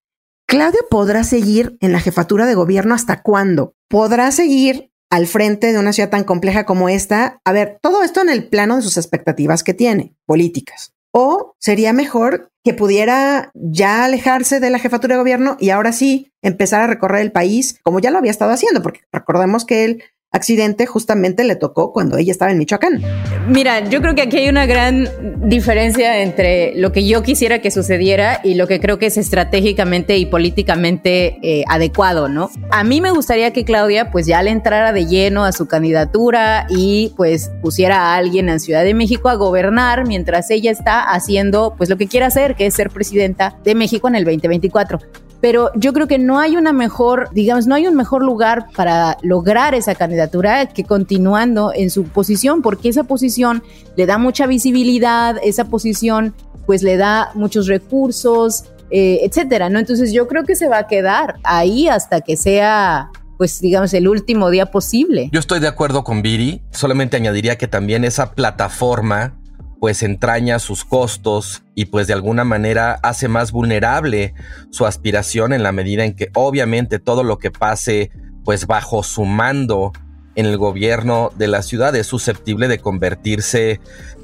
Claudia 0.47 0.81
podrá 0.89 1.23
seguir 1.23 1.77
en 1.79 1.93
la 1.93 1.99
jefatura 1.99 2.45
de 2.45 2.55
gobierno 2.55 2.93
hasta 2.93 3.21
cuándo? 3.21 3.75
¿Podrá 3.87 4.31
seguir 4.31 4.91
al 5.09 5.27
frente 5.27 5.71
de 5.71 5.79
una 5.79 5.93
ciudad 5.93 6.09
tan 6.09 6.23
compleja 6.23 6.65
como 6.65 6.89
esta? 6.89 7.39
A 7.45 7.51
ver, 7.53 7.79
todo 7.81 8.03
esto 8.03 8.21
en 8.21 8.29
el 8.29 8.49
plano 8.49 8.75
de 8.75 8.81
sus 8.81 8.97
expectativas 8.97 9.63
que 9.63 9.73
tiene, 9.73 10.15
políticas. 10.25 10.93
¿O 11.13 11.55
sería 11.59 11.93
mejor 11.93 12.51
que 12.63 12.73
pudiera 12.73 13.51
ya 13.53 14.05
alejarse 14.05 14.59
de 14.59 14.69
la 14.69 14.79
jefatura 14.79 15.15
de 15.15 15.19
gobierno 15.19 15.57
y 15.59 15.69
ahora 15.69 15.91
sí 15.91 16.31
empezar 16.41 16.81
a 16.81 16.87
recorrer 16.87 17.21
el 17.21 17.31
país 17.31 17.79
como 17.83 17.99
ya 17.99 18.11
lo 18.11 18.17
había 18.17 18.31
estado 18.31 18.51
haciendo? 18.51 18.81
Porque 18.81 19.01
recordemos 19.11 19.65
que 19.65 19.83
él 19.83 20.03
accidente 20.33 20.85
justamente 20.85 21.43
le 21.43 21.57
tocó 21.57 21.91
cuando 21.91 22.17
ella 22.17 22.31
estaba 22.31 22.51
en 22.51 22.57
Michoacán. 22.57 23.01
Mira, 23.49 23.81
yo 23.89 24.01
creo 24.01 24.15
que 24.15 24.21
aquí 24.21 24.37
hay 24.37 24.49
una 24.49 24.65
gran 24.65 25.09
diferencia 25.49 26.21
entre 26.21 26.73
lo 26.75 26.93
que 26.93 27.05
yo 27.05 27.21
quisiera 27.21 27.59
que 27.59 27.69
sucediera 27.69 28.39
y 28.41 28.53
lo 28.53 28.65
que 28.65 28.79
creo 28.79 28.97
que 28.97 29.07
es 29.07 29.17
estratégicamente 29.17 30.17
y 30.17 30.25
políticamente 30.25 31.37
eh, 31.41 31.65
adecuado, 31.67 32.29
¿no? 32.29 32.49
A 32.69 32.85
mí 32.85 33.01
me 33.01 33.11
gustaría 33.11 33.51
que 33.51 33.65
Claudia 33.65 34.09
pues 34.09 34.25
ya 34.25 34.41
le 34.41 34.51
entrara 34.51 34.93
de 34.93 35.05
lleno 35.05 35.43
a 35.43 35.51
su 35.51 35.67
candidatura 35.67 36.65
y 36.69 37.13
pues 37.17 37.51
pusiera 37.61 37.97
a 37.97 38.15
alguien 38.15 38.47
en 38.47 38.61
Ciudad 38.61 38.85
de 38.85 38.93
México 38.93 39.27
a 39.27 39.35
gobernar 39.35 40.07
mientras 40.07 40.49
ella 40.49 40.71
está 40.71 41.03
haciendo 41.03 41.75
pues 41.77 41.89
lo 41.89 41.97
que 41.97 42.07
quiere 42.07 42.25
hacer, 42.25 42.55
que 42.55 42.67
es 42.67 42.73
ser 42.73 42.89
presidenta 42.89 43.57
de 43.65 43.75
México 43.75 44.07
en 44.07 44.15
el 44.15 44.23
2024 44.23 44.99
pero 45.41 45.71
yo 45.75 45.91
creo 45.91 46.07
que 46.07 46.19
no 46.19 46.39
hay 46.39 46.55
una 46.55 46.71
mejor, 46.71 47.29
digamos, 47.33 47.65
no 47.65 47.75
hay 47.75 47.87
un 47.87 47.95
mejor 47.95 48.23
lugar 48.23 48.67
para 48.75 49.17
lograr 49.23 49.73
esa 49.73 49.95
candidatura 49.95 50.67
que 50.67 50.83
continuando 50.83 51.73
en 51.75 51.89
su 51.89 52.03
posición, 52.03 52.61
porque 52.61 52.89
esa 52.89 53.03
posición 53.03 53.63
le 53.97 54.05
da 54.05 54.19
mucha 54.19 54.45
visibilidad, 54.45 55.37
esa 55.43 55.65
posición 55.65 56.35
pues 56.67 56.83
le 56.83 56.95
da 56.95 57.31
muchos 57.33 57.67
recursos, 57.67 58.65
eh, 58.91 59.21
etcétera, 59.23 59.69
¿no? 59.69 59.79
Entonces 59.79 60.13
yo 60.13 60.27
creo 60.27 60.43
que 60.43 60.55
se 60.55 60.67
va 60.67 60.77
a 60.77 60.87
quedar 60.87 61.35
ahí 61.43 61.87
hasta 61.87 62.21
que 62.21 62.37
sea 62.37 63.09
pues 63.37 63.59
digamos 63.59 63.91
el 63.95 64.07
último 64.07 64.51
día 64.51 64.67
posible. 64.67 65.29
Yo 65.31 65.39
estoy 65.39 65.59
de 65.59 65.67
acuerdo 65.67 66.03
con 66.03 66.21
Viri, 66.21 66.61
solamente 66.69 67.17
añadiría 67.17 67.57
que 67.57 67.67
también 67.67 68.03
esa 68.03 68.33
plataforma 68.33 69.40
pues 69.81 70.03
entraña 70.03 70.59
sus 70.59 70.85
costos 70.85 71.63
y 71.73 71.85
pues 71.85 72.05
de 72.05 72.13
alguna 72.13 72.43
manera 72.43 72.99
hace 73.01 73.27
más 73.27 73.51
vulnerable 73.51 74.35
su 74.69 74.85
aspiración 74.85 75.53
en 75.53 75.63
la 75.63 75.71
medida 75.71 76.05
en 76.05 76.15
que 76.15 76.29
obviamente 76.35 76.99
todo 76.99 77.23
lo 77.23 77.39
que 77.39 77.49
pase 77.49 78.11
pues 78.45 78.67
bajo 78.67 79.01
su 79.01 79.25
mando 79.25 79.91
en 80.35 80.45
el 80.45 80.59
gobierno 80.59 81.31
de 81.35 81.47
la 81.47 81.63
ciudad 81.63 81.95
es 81.95 82.05
susceptible 82.05 82.67
de 82.67 82.77
convertirse 82.77 83.81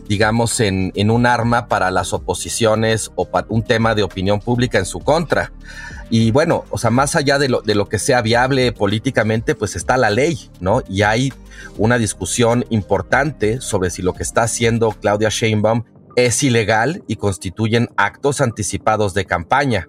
digamos, 0.08 0.60
en, 0.60 0.92
en 0.96 1.12
un 1.12 1.26
arma 1.26 1.68
para 1.68 1.92
las 1.92 2.14
oposiciones 2.14 3.12
o 3.16 3.30
para 3.30 3.48
un 3.50 3.64
tema 3.64 3.96
de 3.96 4.04
opinión 4.04 4.40
pública 4.40 4.78
en 4.78 4.86
su 4.86 5.00
contra. 5.00 5.52
Y 6.10 6.32
bueno, 6.32 6.64
o 6.70 6.78
sea, 6.78 6.90
más 6.90 7.16
allá 7.16 7.38
de 7.38 7.50
lo, 7.50 7.62
de 7.62 7.76
lo 7.76 7.90
que 7.90 8.00
sea 8.00 8.22
viable 8.22 8.72
políticamente, 8.72 9.56
pues 9.56 9.76
está 9.76 9.98
la 9.98 10.10
ley, 10.10 10.50
¿no? 10.62 10.82
Y 10.88 11.02
hay 11.02 11.34
una 11.78 11.98
discusión 11.98 12.66
importante 12.70 13.60
sobre 13.60 13.90
si 13.90 14.02
lo 14.02 14.14
que 14.14 14.24
está 14.24 14.44
haciendo 14.44 14.92
Claudia 14.92 15.30
Sheinbaum 15.30 15.84
es 16.16 16.42
ilegal 16.44 17.04
y 17.08 17.18
constituyen 17.18 17.90
actos 17.98 18.42
anticipados 18.42 19.14
de 19.14 19.26
campaña. 19.26 19.88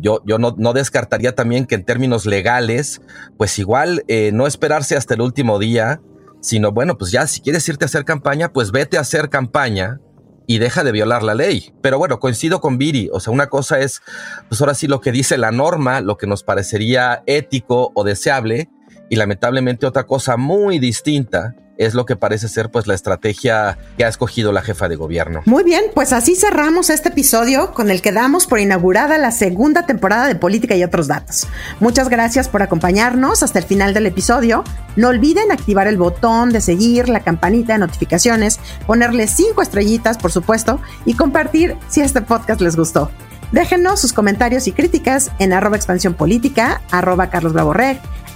Yo, 0.00 0.22
yo 0.24 0.38
no, 0.38 0.54
no, 0.56 0.72
descartaría 0.72 1.34
también 1.34 1.66
que 1.66 1.74
en 1.74 1.84
términos 1.84 2.24
legales, 2.24 3.02
pues 3.36 3.58
igual 3.58 4.02
eh, 4.08 4.30
no 4.32 4.46
esperarse 4.46 4.96
hasta 4.96 5.12
el 5.12 5.20
último 5.20 5.58
día, 5.58 6.00
sino 6.40 6.72
bueno, 6.72 6.96
pues 6.96 7.10
ya 7.10 7.26
si 7.26 7.40
quieres 7.40 7.68
irte 7.68 7.84
a 7.84 7.86
hacer 7.86 8.06
campaña, 8.06 8.50
pues 8.50 8.72
vete 8.72 8.96
a 8.96 9.02
hacer 9.02 9.28
campaña 9.28 10.00
y 10.46 10.58
deja 10.58 10.84
de 10.84 10.92
violar 10.92 11.22
la 11.22 11.34
ley. 11.34 11.72
Pero 11.80 11.98
bueno, 11.98 12.20
coincido 12.20 12.60
con 12.60 12.78
Viri, 12.78 13.08
o 13.12 13.20
sea, 13.20 13.32
una 13.32 13.48
cosa 13.48 13.80
es, 13.80 14.02
pues 14.48 14.60
ahora 14.60 14.74
sí 14.74 14.86
lo 14.86 15.00
que 15.00 15.12
dice 15.12 15.38
la 15.38 15.50
norma, 15.50 16.00
lo 16.00 16.16
que 16.16 16.26
nos 16.26 16.42
parecería 16.42 17.22
ético 17.26 17.92
o 17.94 18.04
deseable, 18.04 18.68
y 19.10 19.16
lamentablemente 19.16 19.86
otra 19.86 20.06
cosa 20.06 20.36
muy 20.36 20.78
distinta 20.78 21.54
es 21.76 21.94
lo 21.94 22.06
que 22.06 22.16
parece 22.16 22.48
ser 22.48 22.70
pues 22.70 22.86
la 22.86 22.94
estrategia 22.94 23.78
que 23.96 24.04
ha 24.04 24.08
escogido 24.08 24.52
la 24.52 24.62
jefa 24.62 24.88
de 24.88 24.96
gobierno. 24.96 25.42
Muy 25.46 25.64
bien, 25.64 25.84
pues 25.94 26.12
así 26.12 26.36
cerramos 26.36 26.90
este 26.90 27.08
episodio 27.08 27.72
con 27.72 27.90
el 27.90 28.02
que 28.02 28.12
damos 28.12 28.46
por 28.46 28.60
inaugurada 28.60 29.18
la 29.18 29.32
segunda 29.32 29.86
temporada 29.86 30.26
de 30.28 30.34
Política 30.34 30.76
y 30.76 30.84
otros 30.84 31.08
datos. 31.08 31.46
Muchas 31.80 32.08
gracias 32.08 32.48
por 32.48 32.62
acompañarnos 32.62 33.42
hasta 33.42 33.58
el 33.58 33.64
final 33.64 33.94
del 33.94 34.06
episodio. 34.06 34.64
No 34.96 35.08
olviden 35.08 35.50
activar 35.50 35.86
el 35.86 35.96
botón 35.96 36.50
de 36.50 36.60
seguir, 36.60 37.08
la 37.08 37.20
campanita 37.20 37.72
de 37.72 37.80
notificaciones, 37.80 38.60
ponerle 38.86 39.26
cinco 39.26 39.62
estrellitas, 39.62 40.18
por 40.18 40.30
supuesto, 40.30 40.80
y 41.04 41.14
compartir 41.14 41.76
si 41.88 42.00
este 42.00 42.22
podcast 42.22 42.60
les 42.60 42.76
gustó. 42.76 43.10
Déjenos 43.52 44.00
sus 44.00 44.12
comentarios 44.12 44.66
y 44.66 44.72
críticas 44.72 45.30
en 45.38 45.52
arroba 45.52 45.76
expansión 45.76 46.14
política, 46.14 46.82
arroba 46.90 47.30
carlos 47.30 47.54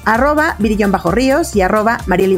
arroba 0.04 0.56
virillón 0.58 0.92
bajo 0.92 1.10
ríos 1.10 1.54
y 1.56 1.60
arroba 1.60 1.98
mariel 2.06 2.32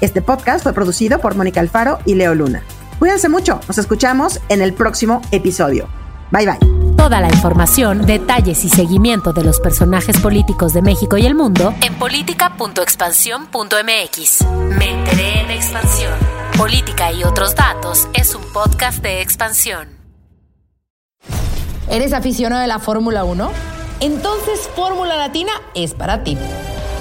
este 0.00 0.22
podcast 0.22 0.62
fue 0.62 0.72
producido 0.72 1.20
por 1.20 1.34
Mónica 1.34 1.60
Alfaro 1.60 1.98
y 2.04 2.14
Leo 2.14 2.34
Luna. 2.34 2.62
Cuídense 2.98 3.28
mucho, 3.28 3.60
nos 3.68 3.78
escuchamos 3.78 4.40
en 4.48 4.62
el 4.62 4.72
próximo 4.72 5.22
episodio. 5.30 5.88
Bye 6.30 6.46
bye. 6.46 6.58
Toda 6.96 7.20
la 7.20 7.28
información, 7.28 8.06
detalles 8.06 8.64
y 8.64 8.68
seguimiento 8.68 9.32
de 9.32 9.44
los 9.44 9.60
personajes 9.60 10.18
políticos 10.18 10.72
de 10.72 10.82
México 10.82 11.16
y 11.16 11.26
el 11.26 11.34
mundo 11.34 11.74
en 11.82 11.94
política.expansión.mx. 11.94 14.44
Me 14.78 14.90
enteré 14.90 15.40
en 15.40 15.50
expansión. 15.50 16.12
Política 16.56 17.12
y 17.12 17.22
otros 17.22 17.54
datos 17.54 18.08
es 18.14 18.34
un 18.34 18.42
podcast 18.52 19.02
de 19.02 19.20
expansión. 19.20 19.88
¿Eres 21.88 22.12
aficionado 22.12 22.62
de 22.62 22.66
la 22.66 22.80
Fórmula 22.80 23.24
1? 23.24 23.50
Entonces 24.00 24.68
Fórmula 24.74 25.16
Latina 25.16 25.52
es 25.74 25.94
para 25.94 26.24
ti. 26.24 26.36